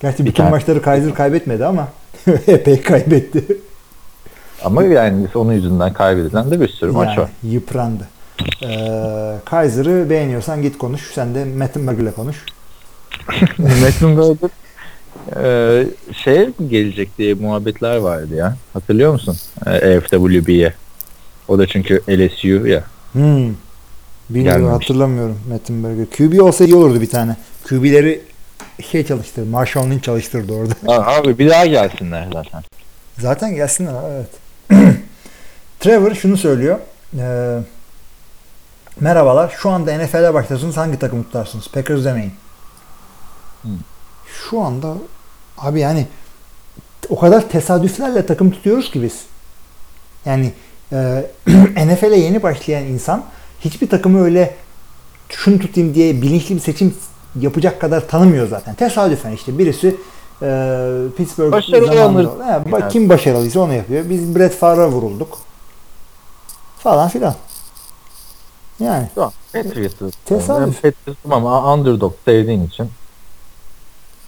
[0.00, 1.88] Gerçi bütün tane- maçları Kaiser kaybetmedi ama
[2.46, 3.44] epey kaybetti.
[4.64, 7.30] Ama yani onun yüzünden kaybedilen de bir sürü maç Yani var.
[7.42, 8.08] yıprandı.
[8.62, 11.10] Ee, Kaiser'ı beğeniyorsan git konuş.
[11.14, 12.36] Sen de Mettenberger'le konuş.
[13.58, 14.50] Mettenberger
[15.42, 15.86] e,
[16.24, 18.56] şey gelecek diye muhabbetler vardı ya.
[18.72, 19.36] Hatırlıyor musun?
[19.66, 20.72] E, FWB'ye.
[21.48, 22.84] O da çünkü LSU ya.
[23.12, 23.54] Hmm.
[24.30, 24.84] Bilmiyorum Gelmemiş.
[24.84, 26.06] hatırlamıyorum Mettenberger.
[26.06, 27.36] QB olsa iyi olurdu bir tane.
[27.68, 28.20] QB'leri
[28.90, 29.46] şey çalıştırdı.
[29.46, 30.74] Marshall Lynch çalıştırdı orada.
[30.88, 32.62] Aa, Abi bir daha gelsinler zaten.
[33.18, 34.28] Zaten gelsinler evet.
[35.80, 36.78] Trevor şunu söylüyor.
[37.18, 37.58] Ee,
[39.00, 39.54] merhabalar.
[39.58, 40.76] Şu anda NFL'e başlarsınız.
[40.76, 41.68] Hangi takımı tutarsınız?
[41.68, 42.32] Packers demeyin.
[43.62, 43.70] Hmm.
[44.50, 44.94] Şu anda
[45.58, 46.06] abi yani
[47.08, 49.24] o kadar tesadüflerle takım tutuyoruz ki biz.
[50.24, 50.52] Yani
[51.86, 53.24] NFL'e yeni başlayan insan
[53.60, 54.54] hiçbir takımı öyle
[55.28, 56.94] şunu tutayım diye bilinçli bir seçim
[57.40, 58.74] yapacak kadar tanımıyor zaten.
[58.74, 59.96] Tesadüfen işte birisi
[60.42, 61.52] e, Pittsburgh
[61.86, 62.54] zamanında-.
[62.84, 64.04] He, kim başarılıysa onu yapıyor.
[64.10, 65.38] Biz Brett Favre'a vurulduk.
[66.78, 67.34] Falan filan.
[68.80, 70.10] Yani Şu an Patriots'ı.
[70.24, 70.82] Tesadüf.
[70.82, 72.90] Patriots'ım ama underdog sevdiğin için.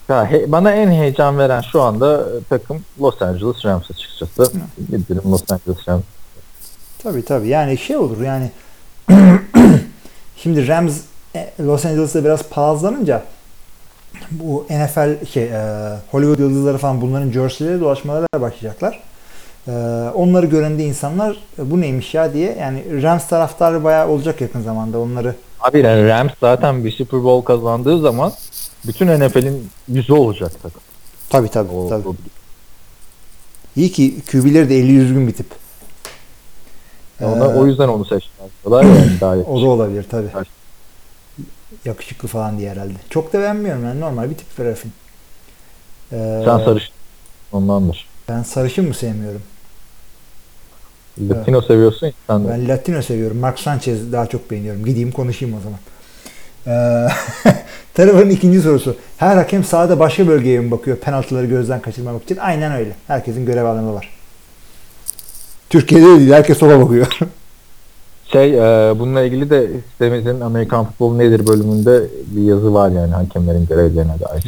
[0.08, 4.52] Ya, he- bana en heyecan veren şu anda takım Los Angeles Rams açıkçası.
[4.90, 6.02] Gidelim Los Angeles Rams.
[7.04, 7.48] Tabii tabii.
[7.48, 8.50] Yani şey olur yani
[10.36, 11.00] şimdi Rams
[11.36, 13.22] e, Los Angeles'ta biraz palazlanınca
[14.30, 19.00] bu NFL şey e, Hollywood yıldızları falan bunların jerseyleri dolaşmalara başlayacaklar.
[19.68, 19.70] E,
[20.14, 24.62] onları gören de insanlar e, bu neymiş ya diye yani Rams taraftarı bayağı olacak yakın
[24.62, 25.34] zamanda onları.
[25.60, 28.32] Abi yani Rams zaten bir Super Bowl kazandığı zaman
[28.86, 30.80] bütün NFL'in yüzü olacak takım.
[31.30, 31.72] Tabii tabii.
[31.72, 32.08] O, tabii.
[32.08, 32.14] o-
[33.76, 35.46] İyi ki QB'leri de 50 düzgün bir tip.
[37.20, 38.48] Ona- Ee, o yüzden onu seçtiler.
[38.64, 40.06] diyorlar yani daha O da olabilir.
[40.12, 40.30] Evet.
[41.84, 42.92] Yakışıklı falan diye herhalde.
[43.10, 44.92] Çok da beğenmiyorum yani normal bir tip Ferrafin.
[46.12, 46.92] Ee, Sen sarış
[47.52, 48.06] ondandır.
[48.28, 49.42] Ben sarışın mı sevmiyorum?
[51.20, 52.48] Latino seviyorsun ya sen de.
[52.48, 53.36] Ben Latino seviyorum.
[53.38, 54.84] Mark Sanchez daha çok beğeniyorum.
[54.84, 55.78] Gideyim konuşayım o zaman.
[56.66, 57.08] Ee,
[57.94, 58.96] Trevor'ın ikinci sorusu.
[59.16, 62.36] Her hakem sahada başka bölgeye mi bakıyor penaltıları gözden kaçırmamak için?
[62.36, 62.96] Aynen öyle.
[63.06, 64.08] Herkesin görev alanı var.
[65.74, 66.32] Türkiye'de öyle değil.
[66.32, 67.18] Herkes sola bakıyor.
[68.32, 73.66] Şey e, bununla ilgili de sitemizin Amerikan Futbolu Nedir bölümünde bir yazı var yani hakemlerin
[73.66, 74.44] görevlerine dair.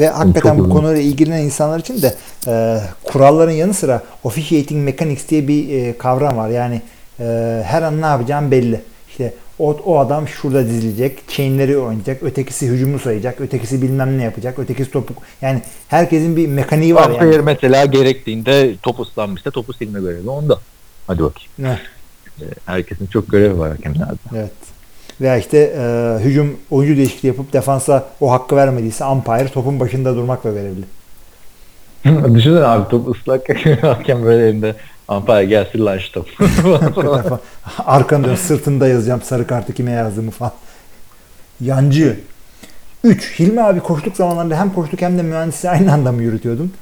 [0.00, 2.14] Ve hakikaten bu konuyla ilgilenen insanlar için de
[2.46, 6.48] e, kuralların yanı sıra officiating mechanics diye bir e, kavram var.
[6.48, 6.82] Yani
[7.20, 7.24] e,
[7.66, 8.80] her an ne yapacağım belli.
[9.08, 14.58] İşte o, o adam şurada dizilecek, chainleri oynayacak, ötekisi hücumu sayacak, ötekisi bilmem ne yapacak,
[14.58, 15.14] ötekisi topu...
[15.42, 17.44] Yani herkesin bir mekaniği var Umpire yani.
[17.44, 20.58] mesela gerektiğinde top ıslanmışsa topu silme görevi onda.
[21.06, 21.50] Hadi bakayım.
[21.58, 21.78] Ne?
[22.40, 24.16] E, Herkesin çok görevi var hakemlerde.
[24.34, 24.52] Evet.
[25.20, 30.50] Veya işte e, hücum oyuncu değişikliği yapıp defansa o hakkı vermediyse umpire topun başında durmakla
[30.50, 30.84] görevli.
[32.34, 34.74] Düşünsene abi top ıslak hakem böyle elinde
[35.08, 36.28] umpire gelsin top.
[37.86, 40.52] Arkanı dön sırtında yazacağım sarı kartı kime yazdığımı falan.
[41.60, 42.20] Yancı.
[43.04, 43.38] 3.
[43.38, 46.72] Hilmi abi koştuk zamanlarında hem koştuk hem de mühendisi aynı anda mı yürütüyordun?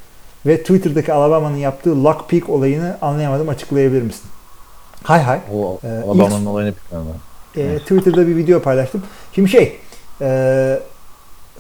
[0.46, 4.30] Ve Twitter'daki Alabama'nın yaptığı lock pick olayını anlayamadım açıklayabilir misin?
[5.02, 5.40] Hay hay.
[5.54, 7.20] o Ee, Alabama'nın olayını bilmiyorum.
[7.56, 9.02] Ee, Twitter'da bir video paylaştım.
[9.32, 9.76] Şimdi şey
[10.20, 10.80] e,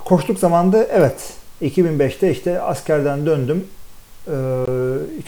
[0.04, 3.64] koştuk zamanında evet 2005'te işte askerden döndüm.
[4.28, 4.32] Ee,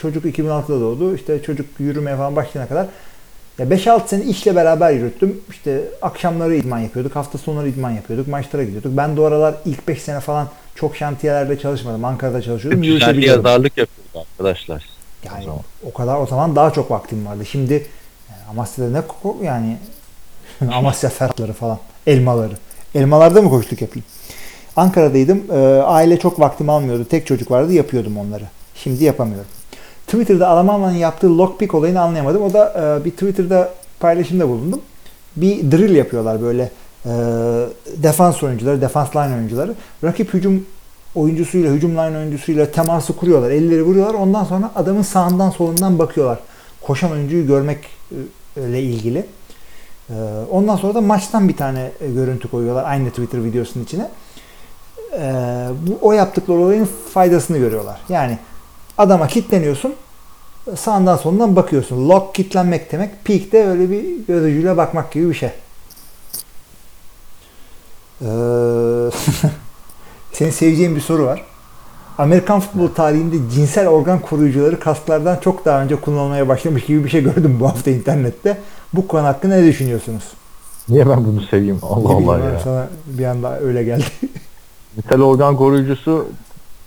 [0.01, 1.15] çocuk 2006'da doğdu.
[1.15, 2.87] İşte çocuk yürümeye falan başlayana kadar
[3.59, 5.41] ya 5-6 sene işle beraber yürüttüm.
[5.51, 7.17] İşte akşamları idman yapıyorduk.
[7.17, 8.29] Hafta sonları idman yapıyorduk.
[8.29, 8.97] Maçlara gidiyorduk.
[8.97, 12.05] Ben de aralar ilk 5 sene falan çok şantiyelerde çalışmadım.
[12.05, 12.83] Ankara'da çalışıyordum.
[12.83, 13.45] Yürütebiliyordum.
[13.45, 14.85] yazarlık yapıyordu arkadaşlar.
[15.25, 17.47] Yani o o kadar o zaman daha çok vaktim vardı.
[17.47, 17.73] Şimdi
[18.31, 19.77] yani Amasya'da ne ko- yani
[20.73, 22.55] Amasya fertları falan, elmaları.
[22.95, 24.05] Elmalarda mı koştuk yapayım?
[24.77, 25.43] Ankara'daydım.
[25.53, 27.05] Ee, aile çok vaktim almıyordu.
[27.05, 27.73] Tek çocuk vardı.
[27.73, 28.45] Yapıyordum onları.
[28.83, 29.51] Şimdi yapamıyorum.
[30.07, 32.43] Twitter'da Alamama'nın yaptığı lockpick olayını anlayamadım.
[32.43, 33.71] O da e, bir Twitter'da
[34.01, 34.81] paylaşımda bulundum.
[35.37, 36.71] Bir drill yapıyorlar böyle
[37.07, 37.11] e,
[37.97, 39.75] defans oyuncuları, defans line oyuncuları.
[40.05, 40.67] Rakip hücum
[41.15, 43.51] oyuncusuyla, hücum line oyuncusuyla teması kuruyorlar.
[43.51, 44.15] Elleri vuruyorlar.
[44.15, 46.39] Ondan sonra adamın sağından solundan bakıyorlar.
[46.83, 49.27] Koşan oyuncuyu görmekle ilgili.
[50.11, 50.15] Ee,
[50.51, 54.09] Ondan sonra da maçtan bir tane e, görüntü koyuyorlar aynı Twitter videosunun içine.
[55.87, 58.01] Bu o yaptıkları olayın faydasını görüyorlar.
[58.09, 58.39] Yani
[58.99, 59.95] adama kitleniyorsun,
[60.77, 62.09] sağından solundan bakıyorsun.
[62.09, 65.51] Lock kitlenmek demek, peak de öyle bir göz ucuyla bakmak gibi bir şey.
[68.21, 68.27] Ee,
[70.33, 71.45] senin seveceğin bir soru var.
[72.19, 77.23] Amerikan futbol tarihinde cinsel organ koruyucuları kasklardan çok daha önce kullanılmaya başlamış gibi bir şey
[77.23, 78.59] gördüm bu hafta internette.
[78.93, 80.23] Bu konu hakkında ne düşünüyorsunuz?
[80.89, 81.79] Niye ben bunu seveyim?
[81.83, 82.61] Allah Ne Allah ya.
[82.61, 84.05] Sana bir anda öyle geldi.
[84.99, 86.27] Vital organ koruyucusu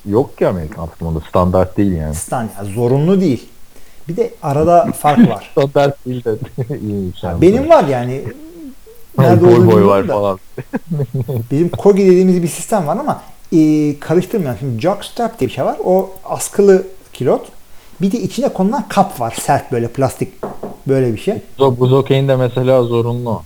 [0.05, 1.19] yok ki Amerikan futbolunda.
[1.29, 2.15] Standart değil yani.
[2.15, 3.49] Stan ya zorunlu değil.
[4.07, 5.49] Bir de arada fark var.
[5.51, 6.35] Standart değil de
[7.27, 7.41] yani.
[7.41, 8.23] Benim var yani.
[9.17, 10.13] Nerede boy boy var da.
[10.13, 10.39] falan.
[11.51, 13.21] Bizim Kogi dediğimiz bir sistem var ama
[13.53, 14.59] e, karıştırmayalım.
[14.59, 15.77] Şimdi jockstrap diye bir şey var.
[15.85, 16.83] O askılı
[17.13, 17.45] kilot.
[18.01, 19.37] Bir de içine konulan kap var.
[19.41, 20.33] Sert böyle plastik
[20.87, 21.41] böyle bir şey.
[21.59, 23.41] Bu buz okeyinde mesela zorunlu.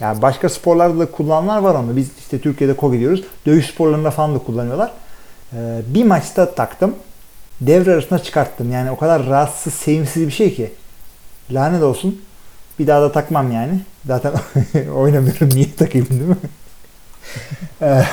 [0.00, 1.96] Yani başka sporlarda da kullananlar var onu.
[1.96, 3.24] Biz işte Türkiye'de Kogi diyoruz.
[3.46, 4.92] Dövüş sporlarında falan da kullanıyorlar.
[5.56, 6.94] Ee, bir maçta taktım.
[7.60, 8.72] Devre arasında çıkarttım.
[8.72, 10.72] Yani o kadar rahatsız, sevimsiz bir şey ki.
[11.50, 12.22] Lanet olsun.
[12.78, 13.80] Bir daha da takmam yani.
[14.06, 14.32] Zaten
[14.96, 15.48] oynamıyorum.
[15.48, 16.36] Niye takayım değil mi?
[17.82, 18.04] Ee,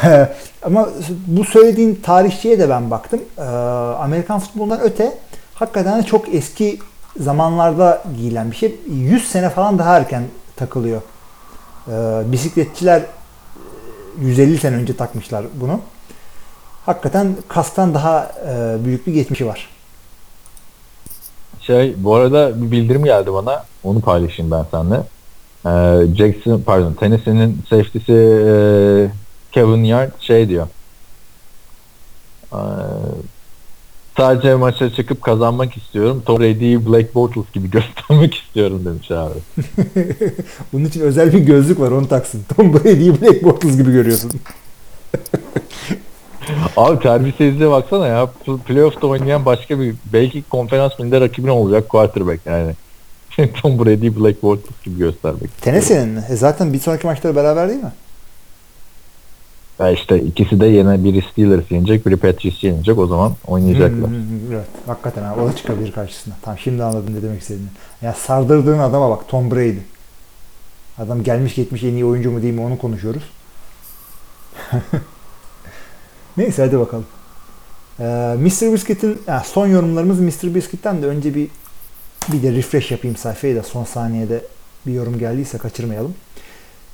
[0.63, 0.89] ama
[1.27, 3.21] bu söylediğin tarihçiye de ben baktım.
[3.37, 5.17] Ee, Amerikan futbolundan öte
[5.55, 6.79] hakikaten çok eski
[7.19, 8.75] zamanlarda giyilen bir şey.
[8.89, 10.23] 100 sene falan daha erken
[10.55, 11.01] takılıyor.
[12.31, 13.05] Bisikletçiler e,
[14.21, 15.79] 150 sene önce takmışlar bunu.
[16.85, 19.69] Hakikaten kastan daha e, büyük bir geçmişi var.
[21.61, 23.65] Şey bu arada bir bildirim geldi bana.
[23.83, 25.03] Onu paylaşayım ben seninle.
[25.65, 28.53] Ee, Jackson pardon Tennessee'nin safety'si e,
[29.51, 30.67] Kevin Yard şey diyor.
[32.53, 32.57] Ee,
[34.17, 36.23] sadece maça çıkıp kazanmak istiyorum.
[36.25, 39.39] Tom Brady'yi Black Bortles gibi göstermek istiyorum demiş abi.
[40.73, 42.45] Bunun için özel bir gözlük var onu taksın.
[42.55, 44.31] Tom Brady'yi Black Bortles gibi görüyorsun.
[46.77, 48.29] Abi terbiyesizliğe baksana ya.
[48.45, 52.73] Pl- Playoff'ta oynayan başka bir belki konferans finalinde rakibin olacak quarterback yani.
[53.61, 55.61] Tom Brady'yi Black Bortles gibi göstermek.
[55.61, 56.15] Tennessee'nin?
[56.29, 57.91] E zaten bir sonraki maçları beraber değil mi?
[59.79, 62.97] Ya işte ikisi de yine biri Steelers yenecek, biri Patriots yenecek.
[62.97, 64.09] O zaman oynayacaklar.
[64.09, 64.67] Hmm, evet.
[64.87, 65.41] Hakikaten abi.
[65.41, 66.33] O da çıkabilir karşısına.
[66.41, 67.67] Tamam şimdi anladım ne demek istediğini.
[68.01, 69.77] Ya sardırdığın adama bak Tom Brady.
[70.97, 73.23] Adam gelmiş geçmiş en iyi oyuncu mu değil mi onu konuşuyoruz.
[76.37, 77.05] Neyse hadi bakalım.
[77.99, 78.03] Ee,
[78.39, 78.73] Mr.
[78.73, 80.55] Biscuit'in ya son yorumlarımız Mr.
[80.55, 81.47] Biscuit'ten de önce bir
[82.31, 84.41] bir de refresh yapayım sayfayı da son saniyede
[84.87, 86.15] bir yorum geldiyse kaçırmayalım.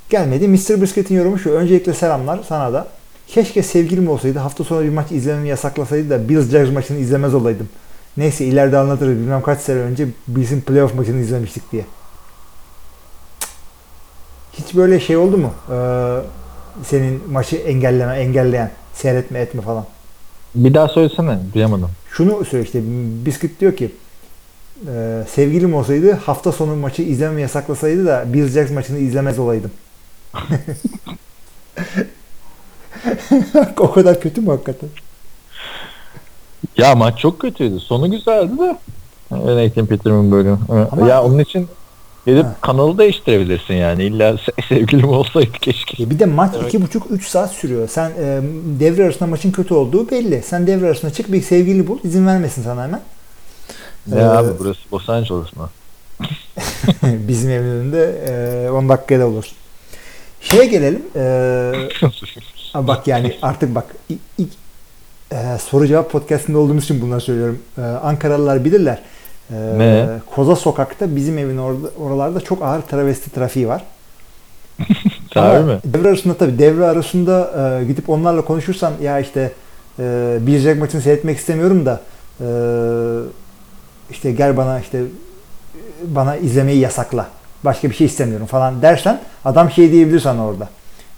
[0.10, 0.48] Gelmedi.
[0.48, 0.82] Mr.
[0.82, 1.50] Biscuit'in yorumu şu.
[1.50, 2.88] Öncelikle selamlar sana da.
[3.28, 7.70] Keşke sevgilim olsaydı hafta sonu bir maç izlememi yasaklasaydı da Bills Jags maçını izlemez olaydım.
[8.18, 9.18] Neyse ileride anlatırız.
[9.18, 11.86] Bilmem kaç sene önce Bills'in playoff maçını izlemiştik diye.
[14.54, 15.54] Hiç böyle şey oldu mu?
[15.72, 16.18] Ee,
[16.84, 18.72] senin maçı engelleme, engelleyen,
[19.02, 19.86] seyretme etme falan.
[20.56, 21.40] Bir daha söylesene.
[21.54, 21.90] Duyamadım.
[22.12, 22.82] Şunu söyle işte
[23.26, 23.92] Biscuit diyor ki
[24.88, 29.72] e, sevgilim olsaydı hafta sonu maçı izlememi yasaklasaydı da Bills Jags maçını izlemez olaydım.
[33.80, 34.90] o kadar kötü mü hakikaten?
[36.78, 37.80] Ya maç çok kötüydü.
[37.80, 38.78] Sonu güzeldi de.
[39.32, 40.60] Nathan Peterman bölümü.
[40.92, 41.68] Ama- ya onun için
[42.26, 42.56] gidip Ha.
[42.62, 44.04] kanalı değiştirebilirsin yani.
[44.04, 46.04] İlla se- sevgilim olsaydı keşke.
[46.04, 46.68] E bir de maç Evet.
[46.68, 47.88] iki buçuk üç saat sürüyor.
[47.88, 48.40] Sen e,
[48.80, 50.42] devre arasında maçın kötü olduğu belli.
[50.44, 52.00] Sen devre arasında çık bir sevgili bul.
[52.04, 53.02] izin vermesin sana hemen.
[54.08, 55.70] Ne Ee, abi burası Los Angeles mı?
[57.04, 58.16] Bizim evin önünde
[58.66, 59.46] e, 10 dakikada olur.
[60.42, 61.02] Şeye gelelim.
[61.16, 61.74] E,
[62.88, 64.50] bak yani artık bak ilk, ilk,
[65.32, 67.60] e, soru cevap podcastinde olduğumuz için bunları söylüyorum.
[67.78, 69.02] E, Ankaralılar bilirler.
[69.52, 70.08] E, Ne?
[70.36, 73.84] Koza sokakta bizim evin orada, oralarda çok ağır travesti trafiği var.
[75.36, 75.80] Ama mi?
[75.86, 79.52] Devre arasında tabii devre arasında e, gidip onlarla konuşursan ya işte
[80.00, 82.02] e, bir Jack maçını seyretmek istemiyorum da
[82.42, 82.48] e,
[84.12, 85.02] işte gel bana işte
[86.04, 87.28] bana izlemeyi yasakla.
[87.66, 90.70] Başka bir şey istemiyorum falan dersen adam şey diyebilir sana orada.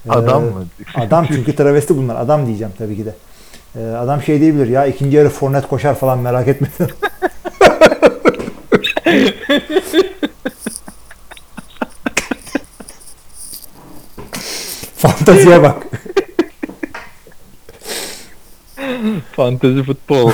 [0.05, 0.65] E, Adam mı?
[0.95, 2.15] Adam çünkü travesti bunlar.
[2.15, 3.13] Adam diyeceğim tabii ki de.
[3.75, 6.67] Ee, adam şey diyebilir ya ikinci yarı Fornet koşar falan merak etme.
[14.97, 15.83] Fantaziye bak.
[19.35, 20.31] Fantezi futbol.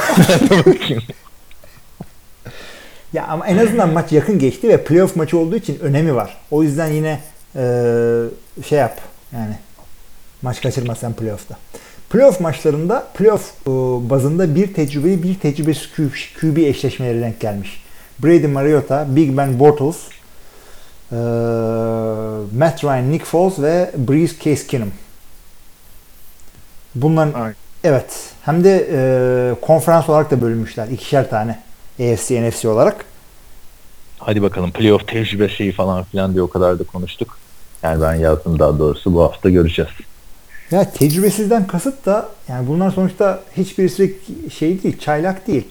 [3.13, 6.37] Ya ama en azından maç yakın geçti ve playoff maçı olduğu için önemi var.
[6.51, 7.19] O yüzden yine
[7.55, 8.23] eee,
[8.69, 9.01] şey yap
[9.33, 9.55] yani
[10.41, 11.57] maç kaçırma sen playoff'ta.
[12.09, 13.69] Playoff maçlarında playoff e,
[14.09, 15.89] bazında bir tecrübeli bir tecrübesiz
[16.41, 17.83] QB eşleşmeleri denk gelmiş.
[18.23, 19.97] Brady Mariota, Big Ben Bortles,
[21.11, 21.17] eee,
[22.57, 24.91] Matt Ryan, Nick Foles ve Breeze Case Keenum.
[26.95, 27.55] Bunların Aynen.
[27.83, 30.87] evet hem de eee, konferans olarak da bölünmüşler.
[30.87, 31.59] ikişer tane.
[31.99, 33.05] AFC, NFC olarak.
[34.19, 37.37] Hadi bakalım playoff tecrübe şeyi falan filan diye o kadar da konuştuk.
[37.83, 39.91] Yani ben yazdım daha doğrusu bu hafta göreceğiz.
[40.71, 44.17] Ya tecrübesizden kasıt da yani bunlar sonuçta hiçbirisi
[44.57, 45.67] şey değil, çaylak değil.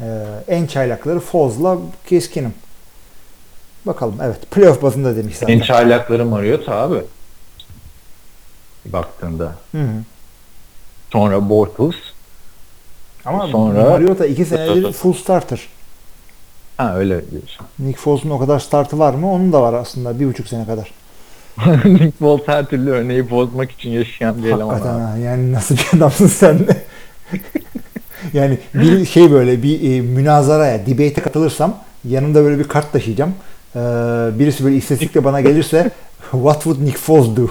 [0.00, 0.04] Ee,
[0.48, 2.54] en çaylakları Foz'la Keskin'im.
[3.86, 4.50] Bakalım evet.
[4.50, 5.54] Playoff bazında demiş zaten.
[5.54, 6.98] En çaylakları Mariota abi.
[8.84, 9.54] Baktığında.
[9.72, 10.02] Hı hı.
[11.12, 11.94] Sonra Bortles.
[13.24, 15.68] Ama Sonra- Mariota iki senedir full starter.
[16.76, 17.66] Ha öyle diyorsun.
[17.78, 19.32] Nick Foles'un o kadar startı var mı?
[19.32, 20.92] Onun da var aslında bir buçuk sene kadar.
[21.84, 24.68] Nick Foles her türlü örneği bozmak için yaşayan bir eleman.
[24.68, 25.16] Hakikaten ha.
[25.16, 26.82] Yani nasıl bir adamsın sen de.
[28.32, 31.76] yani bir şey böyle bir e, münazaraya, debate'e katılırsam
[32.08, 33.34] yanımda böyle bir kart taşıyacağım.
[33.76, 33.78] Ee,
[34.38, 35.90] birisi böyle istatistikle bana gelirse
[36.30, 37.48] what would Nick Foles do?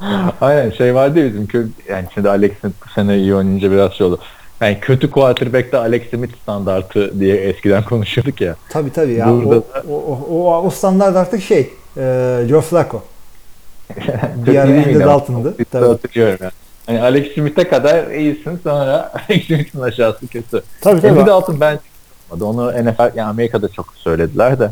[0.40, 3.92] Aynen şey vardı ya bizim kö- yani şimdi Alex Smith bu sene iyi oynayınca biraz
[3.92, 4.18] şey oldu.
[4.60, 8.56] Yani kötü quarterback'te Alex Smith standartı diye eskiden konuşuyorduk ya.
[8.68, 9.28] Tabii tabii ya.
[9.28, 13.02] Burada o, o, o, o standart artık şey e, Joe Flacco.
[14.46, 15.00] İyi Andy?
[15.00, 15.54] Dalton'dı.
[15.70, 15.86] Tabii.
[15.86, 16.52] hatırlıyorum yani.
[16.86, 20.62] Hani Alex Smith'e kadar iyisin sonra Alex Smith'in aşağısı kötü.
[20.80, 21.20] Tabii tabii.
[21.20, 21.80] Andy Dalton ben
[22.44, 24.70] onu NFL yani Amerika'da çok söylediler de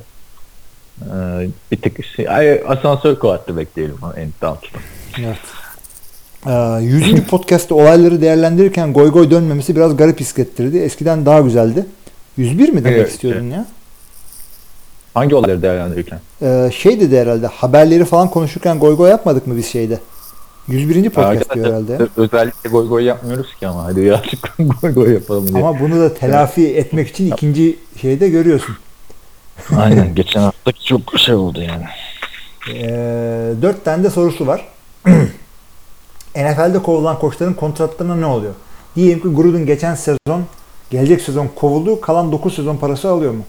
[1.02, 3.16] ee, bir tık şey, ay, asansör
[3.76, 4.80] diyelim ona Andy Dalton.
[5.18, 5.38] Evet.
[6.46, 7.24] Ee, 100.
[7.30, 10.78] podcast'te olayları değerlendirirken goy goy dönmemesi biraz garip hissettirdi.
[10.78, 11.86] Eskiden daha güzeldi.
[12.36, 13.66] 101 mi demek Evet, istiyordun ya?
[15.14, 16.20] Hangi olayları değerlendirirken?
[16.42, 19.98] Ee, şey dedi herhalde haberleri falan konuşurken goy goy yapmadık mı biz şeyde?
[20.68, 21.10] 101.
[21.10, 21.92] podcast diyor herhalde.
[21.92, 25.64] Arkadaşlar, Özellikle goy goy yapmıyoruz ki ama hadi birazcık goy goy yapalım diye.
[25.64, 28.76] Ama bunu da telafi etmek için ikinci şeyde görüyorsun.
[29.76, 31.84] Aynen geçen hafta çok şey oldu yani.
[32.74, 34.68] Ee, dört tane de sorusu var.
[36.36, 38.54] NFL'de kovulan koçların kontratlarına ne oluyor?
[38.96, 40.44] Diyelim ki Gruden geçen sezon,
[40.90, 42.00] gelecek sezon kovuldu.
[42.00, 43.44] Kalan 9 sezon parası alıyor mu?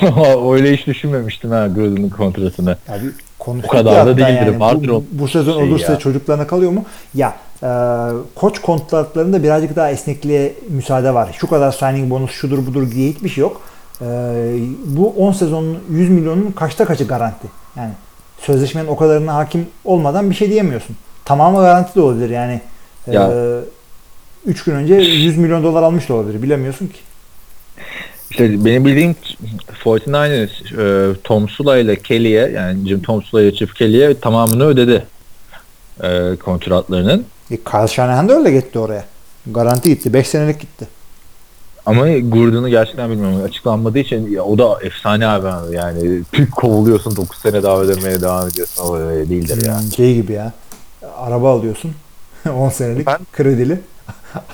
[0.54, 2.76] Öyle hiç düşünmemiştim ha Gruden'ın kontratını.
[2.88, 4.60] Ya bir konuştuk O kadar ya da değildir, yani.
[4.60, 5.98] vardır Bu, bu sezon şey olursa ya.
[5.98, 6.84] çocuklarına kalıyor mu?
[7.14, 7.68] Ya e,
[8.34, 11.36] koç kontratlarında birazcık daha esnekliğe müsaade var.
[11.38, 13.60] Şu kadar signing bonus şudur budur diye hiçbir şey yok.
[14.00, 14.06] E,
[14.84, 17.46] bu 10 sezonun 100 milyonun kaçta kaçı garanti?
[17.76, 17.92] Yani
[18.40, 20.96] sözleşmenin o kadarına hakim olmadan bir şey diyemiyorsun.
[21.24, 22.60] Tamamı garanti de olabilir yani.
[23.06, 23.30] Ya.
[24.46, 26.42] 3 gün önce 100 milyon dolar almış da olabilir.
[26.42, 26.98] Bilemiyorsun ki.
[28.30, 29.14] İşte benim bildiğim
[29.84, 35.06] 49ers e, Tom Sula ile Kelly'e yani Jim Tom Sula ile Chip Kelly'e tamamını ödedi
[36.02, 37.26] e, kontratlarının.
[37.50, 39.04] E, Kyle Shanahan da öyle gitti oraya.
[39.46, 40.12] Garanti gitti.
[40.12, 40.88] 5 senelik gitti.
[41.86, 43.44] Ama Gordon'u gerçekten bilmiyorum.
[43.44, 45.74] Açıklanmadığı için ya, o da efsane abi.
[45.76, 48.84] Yani Türk kovuluyorsun 9 sene daha ödemeye devam ediyorsun.
[48.84, 49.80] O öyle değildir ya.
[49.80, 50.52] Hmm, Şey gibi ya.
[51.16, 51.92] Araba alıyorsun.
[52.54, 53.80] 10 senelik Ben- kredili.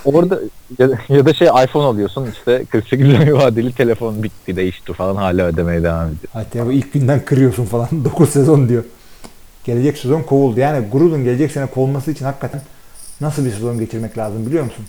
[0.05, 0.41] Orada
[0.78, 5.43] ya, ya da şey iPhone alıyorsun işte 48 ay vadeli telefon bitti değişti falan hala
[5.43, 6.33] ödemeye devam ediyor.
[6.33, 7.89] Hatta bu ilk günden kırıyorsun falan.
[8.05, 8.85] 9 sezon diyor.
[9.64, 10.61] Gelecek sezon kovuldu.
[10.61, 12.62] Yani Gruden gelecek sene kovulması için hakikaten
[13.20, 14.85] nasıl bir sezon geçirmek lazım biliyor musun?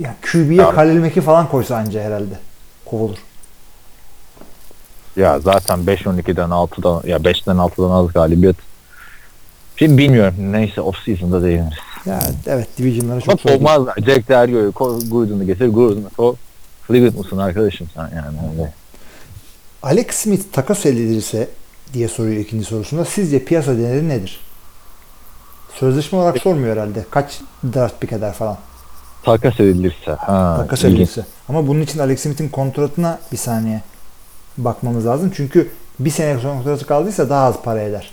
[0.00, 0.70] Ya QB'ye.
[0.70, 2.34] Khalil Mack'i falan koysa anca herhalde.
[2.84, 3.18] Kovulur.
[5.16, 8.56] Ya zaten 5-12'den 6'dan ya 5'ten 6'dan az galibiyet.
[9.76, 10.34] Şimdi bilmiyorum.
[10.38, 11.78] Neyse off season'da değiniriz.
[12.06, 13.50] Ya evet division'lara çok zor.
[13.50, 13.94] kovmazlar.
[14.06, 15.68] Jack Derrio'yu ko- Gordon'u getir.
[15.68, 16.34] Gordon'u kov.
[16.88, 18.72] Cleveland mısın arkadaşım sen yani öyle.
[19.82, 21.48] Alex Smith takas edilirse
[21.92, 23.04] diye soruyor ikinci sorusunda.
[23.04, 24.40] Sizce piyasa değeri nedir?
[25.74, 27.04] Sözleşme olarak sormuyor herhalde.
[27.10, 27.40] Kaç
[27.74, 28.56] draft pick eder falan.
[29.22, 30.10] Takas edilirse.
[30.12, 30.94] Ha, takas ilginç.
[30.96, 31.24] edilirse.
[31.48, 33.82] Ama bunun için Alex Smith'in kontratına bir saniye
[34.58, 35.32] bakmamız lazım.
[35.36, 38.10] Çünkü bir sene kontratı kaldıysa daha az para eder.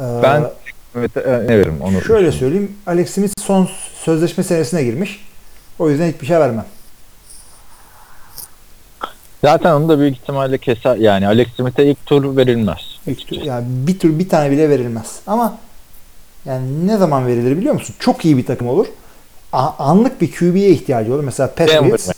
[0.00, 0.44] Ee, Ben
[0.96, 2.02] evet, e, ne veririm onu.
[2.02, 2.76] şöyle söyleyeyim.
[2.86, 3.68] Alex Smith son
[4.04, 5.26] sözleşme senesine girmiş.
[5.78, 6.66] O yüzden hiçbir şey vermem.
[9.44, 10.96] Zaten onu da büyük ihtimalle keser.
[10.96, 12.78] Yani Alex Smith'e ilk tur verilmez.
[13.44, 15.20] Yani bir tür bir tane bile verilmez.
[15.26, 15.58] Ama
[16.44, 17.94] yani ne zaman verilir biliyor musun?
[17.98, 18.86] Çok iyi bir takım olur.
[19.52, 21.24] A- anlık bir QB'ye ihtiyacı olur.
[21.24, 22.10] Mesela Patriots.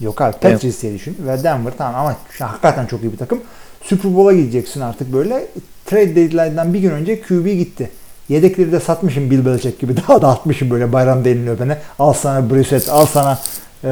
[0.00, 1.16] Yok abi Patriots diye düşün.
[1.20, 3.40] Ve Denver tamam ama hakikaten çok iyi bir takım.
[3.82, 5.46] Super Bowl'a gideceksin artık böyle.
[5.86, 7.90] Trade deadline'dan bir gün önce QB gitti.
[8.28, 9.96] Yedekleri de satmışım Bill Belichick gibi.
[10.08, 11.78] Daha da atmışım böyle bayram elini öpene.
[11.98, 13.38] Al sana Brissett, al sana
[13.84, 13.88] e,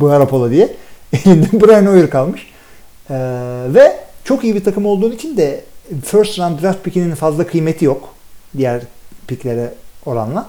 [0.00, 0.76] Garoppolo diye.
[1.24, 2.46] Elinde Brian Hoyer kalmış.
[3.10, 3.14] E,
[3.74, 5.64] ve çok iyi bir takım olduğun için de
[6.04, 8.14] first round draft pickinin fazla kıymeti yok.
[8.56, 8.82] Diğer
[9.26, 9.74] picklere
[10.06, 10.46] oranla.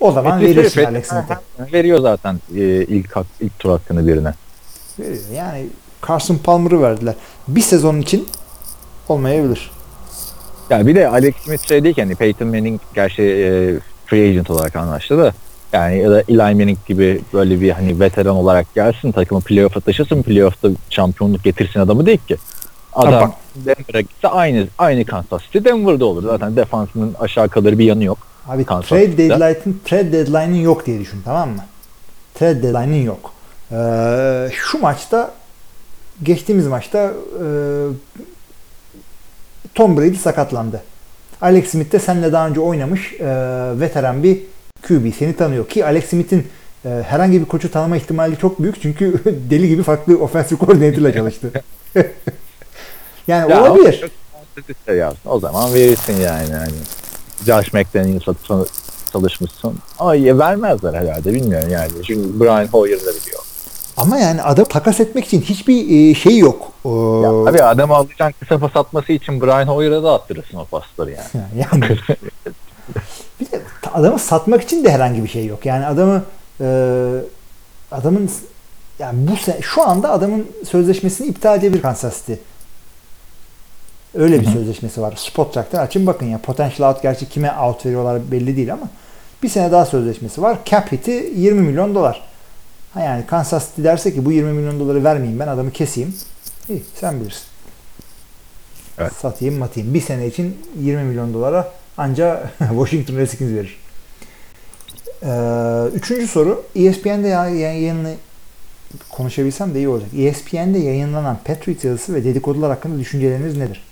[0.00, 1.72] O zaman Patriots verirsin veriyor, Alex Smith'e.
[1.72, 4.34] Veriyor zaten e, ilk hak, ilk tur hakkını birine.
[4.98, 5.16] Veriyor.
[5.34, 5.66] Yani
[6.08, 7.14] Carson Palmer'ı verdiler.
[7.48, 8.28] Bir sezon için
[9.08, 9.70] olmayabilir.
[10.72, 13.48] Ya bir de Alex Smith şey değil ki hani Peyton Manning gerçi e,
[14.06, 15.32] free agent olarak anlaştı da
[15.72, 20.22] yani ya da Eli Manning gibi böyle bir hani veteran olarak gelsin takımı playoff'a taşısın
[20.22, 22.36] playoff'ta şampiyonluk getirsin adamı değil ki.
[22.92, 26.22] Adam Denver'a gitse aynı aynı Kansas City Denver'da olur.
[26.22, 28.18] Zaten defansının aşağı kalır bir yanı yok.
[28.48, 31.64] Abi Kansas trade deadline'ın trade deadline'ın yok diye düşün tamam mı?
[32.34, 33.32] Trade deadline'ın yok.
[33.72, 35.32] Ee, şu maçta
[36.22, 37.46] geçtiğimiz maçta e,
[39.74, 40.82] Tom Brady sakatlandı.
[41.40, 43.26] Alex Smith de seninle daha önce oynamış e,
[43.80, 44.38] veteran bir
[44.88, 46.46] QB seni tanıyor ki Alex Smith'in
[46.84, 49.20] e, herhangi bir koçu tanıma ihtimali çok büyük çünkü
[49.50, 51.50] deli gibi farklı ofensif koordinatörle çalıştı.
[53.26, 54.04] yani Ya olabilir.
[54.86, 55.30] şey yapsın.
[55.30, 56.50] O zaman verirsin yani.
[56.50, 56.72] yani.
[57.46, 58.34] Josh McDaniels'a
[59.12, 59.74] çalışmışsın.
[59.98, 61.90] Ama ya vermezler herhalde bilmiyorum yani.
[62.06, 63.42] Çünkü Brian Hoyer da biliyor.
[63.96, 66.72] Ama yani adam takas etmek için hiçbir e, şey yok.
[66.84, 71.10] O- Ya, tabii adamı alacaksın kısa pas atması için Brian Hoyer'a da attırırsın o pasları
[71.10, 71.26] yani.
[71.72, 71.82] Yani
[73.40, 73.60] bir de
[73.94, 75.66] adamı satmak için de herhangi bir şey yok.
[75.66, 76.22] Yani adamı
[76.60, 76.66] e,
[77.92, 78.30] adamın
[78.98, 82.32] yani bu se- şu anda adamın sözleşmesini iptal edebilir Kansas City.
[84.14, 85.14] Öyle bir sözleşmesi var.
[85.16, 86.38] Spot Track'tan açın bakın ya.
[86.38, 88.88] Potential out gerçi kime out veriyorlar belli değil ama
[89.42, 90.58] bir sene daha sözleşmesi var.
[90.64, 92.22] Cap hit'i 20 milyon dolar.
[92.94, 96.14] Ha yani Kansas City derse ki bu 20 milyon doları vermeyeyim ben adamı keseyim.
[96.68, 97.42] İyi sen bilirsin.
[98.98, 99.12] Evet.
[99.12, 99.94] Satayım matayım.
[99.94, 103.76] Bir sene için 20 milyon dolara anca Washington Redskins verir.
[105.22, 106.64] Ee, üçüncü soru.
[106.76, 108.14] ESPN'de ya- yayını
[109.10, 110.08] konuşabilsem de iyi olacak.
[110.18, 113.82] ESPN'de yayınlanan Patriots yazısı ve dedikodular hakkında düşünceleriniz nedir?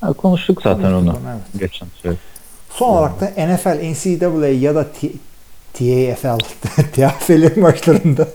[0.00, 1.30] Ha, konuştuk zaten Konuştuk onu.
[1.32, 1.60] evet.
[1.70, 2.12] Geçen şey.
[2.70, 4.86] Son olarak da NFL, NCAA ya da
[5.78, 6.38] TAFL,
[6.92, 8.28] TFL maçlarında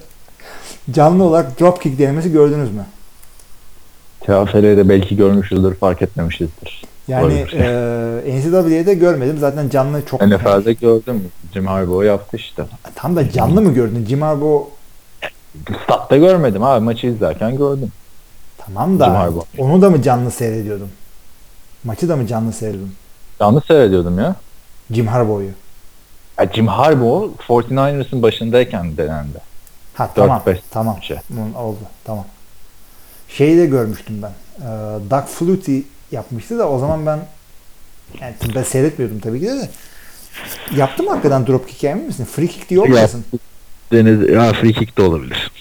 [0.92, 2.86] canlı olarak dropkick denemesi gördünüz mü?
[4.20, 6.84] TFL'de belki görmüşüzdür fark etmemişizdir.
[7.08, 7.54] Yani Olabilir.
[7.54, 9.38] e, NCAA'de görmedim.
[9.38, 10.22] Zaten canlı çok...
[10.22, 11.24] NFL'de gördüm.
[11.54, 12.64] Jim Harbaugh yaptı işte.
[12.96, 14.06] Tam da canlı mı gördün?
[14.06, 14.64] Jim Harbaugh
[15.84, 17.92] Statta görmedim abi maçı izlerken gördüm.
[18.58, 20.90] tamam da onu da mı canlı seyrediyordun?
[21.84, 22.94] Maçı da mı canlı seyrediyordun?
[23.40, 24.36] Canlı seyrediyordum ya.
[24.92, 25.44] Jim Harbaugh'u.
[26.40, 29.38] Ya Jim Harbaugh 49ers'ın başındayken denendi.
[29.94, 30.42] Ha tamam.
[30.46, 30.98] 4-5 Tamam.
[31.02, 31.18] şey.
[31.56, 31.80] Oldu.
[32.04, 32.26] Tamam.
[33.30, 34.32] Şeyi de görmüştüm ben.
[34.62, 34.66] Ee,
[35.10, 37.20] Doug Flutie yapmıştı da o zaman ben
[38.22, 39.70] yani ben seyretmiyordum tabii ki de, de.
[40.76, 42.26] Yaptı mı hakikaten dropkick emin misin?
[42.26, 43.26] Free kick diye olmasın.
[43.92, 45.52] Deniz, ya free kick de olabilir.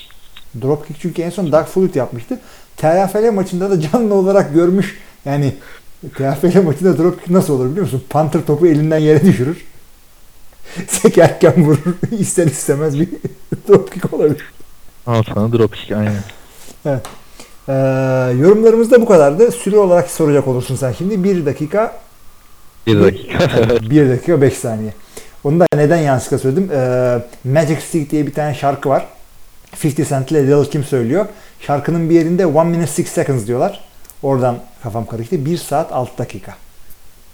[0.63, 2.41] Dropkick çünkü en son Doug Flutie yapmıştı.
[2.77, 4.99] TFL maçında da canlı olarak görmüş.
[5.25, 5.55] Yani
[6.15, 8.05] TFL maçında dropkick nasıl olur biliyor musun?
[8.11, 9.65] Panther topu elinden yere düşürür.
[10.89, 11.79] Sekerken vurur.
[12.19, 13.09] İster istemez bir
[13.69, 14.53] dropkick olabilir.
[15.07, 16.23] Al sana drop kick aynen.
[17.69, 17.73] Ee,
[18.39, 19.53] yorumlarımız da bu kadardı.
[19.53, 21.25] Süre olarak soracak olursun sen şimdi.
[21.25, 21.97] 1 dakika
[22.87, 23.39] Bir dakika.
[23.91, 24.95] 1 dakika 5 saniye.
[25.45, 26.71] Onu da neden yanlışlıkla söyledim.
[26.73, 29.07] Ee, Magic Stick diye bir tane şarkı var.
[29.85, 31.27] 50 Cent ile Lil Kim söylüyor.
[31.61, 33.81] Şarkının bir yerinde 1 minute 6 seconds diyorlar.
[34.23, 35.45] Oradan kafam karıştı.
[35.45, 36.55] 1 saat 6 dakika.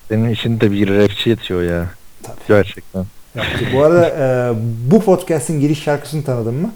[0.09, 1.87] Senin için de bir rapçi yetiyor ya.
[2.23, 2.37] Tabii.
[2.49, 3.07] Gerçekten.
[3.37, 3.65] Yaptı.
[3.75, 4.55] Bu arada e,
[4.91, 6.73] bu podcast'in giriş şarkısını tanıdın mı?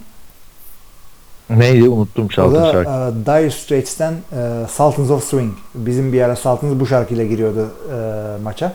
[1.51, 2.91] Neydi unuttum O çaldığım da şarkı.
[2.91, 5.53] e, Dire Straits'ten e, Sultans of Swing.
[5.75, 7.97] Bizim bir ara Sultans bu şarkıyla giriyordu e,
[8.43, 8.73] maça.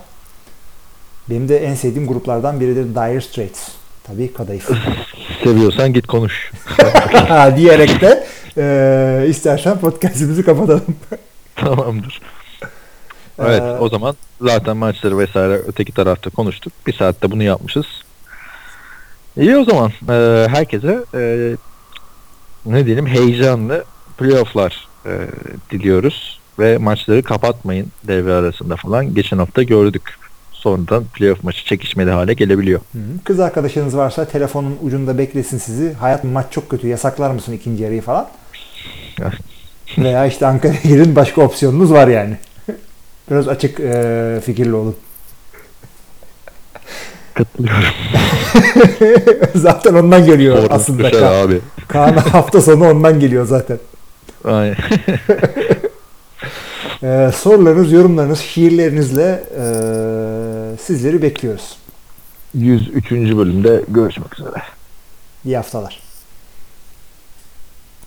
[1.30, 3.70] Benim de en sevdiğim gruplardan biridir Dire Straits.
[4.04, 4.70] Tabii kadayıf.
[5.44, 6.52] Seviyorsan git konuş.
[7.58, 8.28] Diyerek de
[8.58, 10.86] e, istersen podcast'imizi kapatalım.
[11.56, 12.22] Tamamdır.
[13.40, 16.74] Evet Ee, o zaman zaten maçları vesaire öteki tarafta konuştuk.
[16.88, 17.86] Bir saatte bunu yapmışız.
[19.38, 19.92] İyi o zaman.
[20.10, 21.52] Ee, herkese e,
[22.66, 23.84] ne diyelim heyecanlı
[24.18, 25.12] playofflar e,
[25.72, 26.40] diliyoruz.
[26.60, 29.14] Ve maçları kapatmayın devre arasında falan.
[29.14, 30.18] Geçen hafta gördük.
[30.52, 32.80] Sonradan playoff maçı çekişmeli hale gelebiliyor.
[33.24, 35.94] Kız arkadaşınız varsa telefonun ucunda beklesin sizi.
[35.94, 38.28] Hayat maç çok kötü yasaklar mısın ikinci yarıyı falan.
[39.98, 42.38] Veya işte Ankara'ya gelin başka opsiyonunuz var yani.
[43.32, 44.96] Biraz açık e, fikirli olun.
[47.34, 47.84] Katılıyorum.
[49.56, 51.04] zaten ondan geliyor Sorun aslında.
[51.04, 51.60] düşer Ka- abi.
[51.88, 53.80] Kaan hafta sonu ondan geliyor zaten.
[54.46, 54.76] Aynen.
[57.04, 59.64] Ee, sorularınız, yorumlarınız, şiirlerinizle e,
[60.84, 61.78] sizleri bekliyoruz.
[62.54, 63.12] 103.
[63.12, 64.62] bölümde görüşmek üzere.
[65.46, 66.00] İyi haftalar.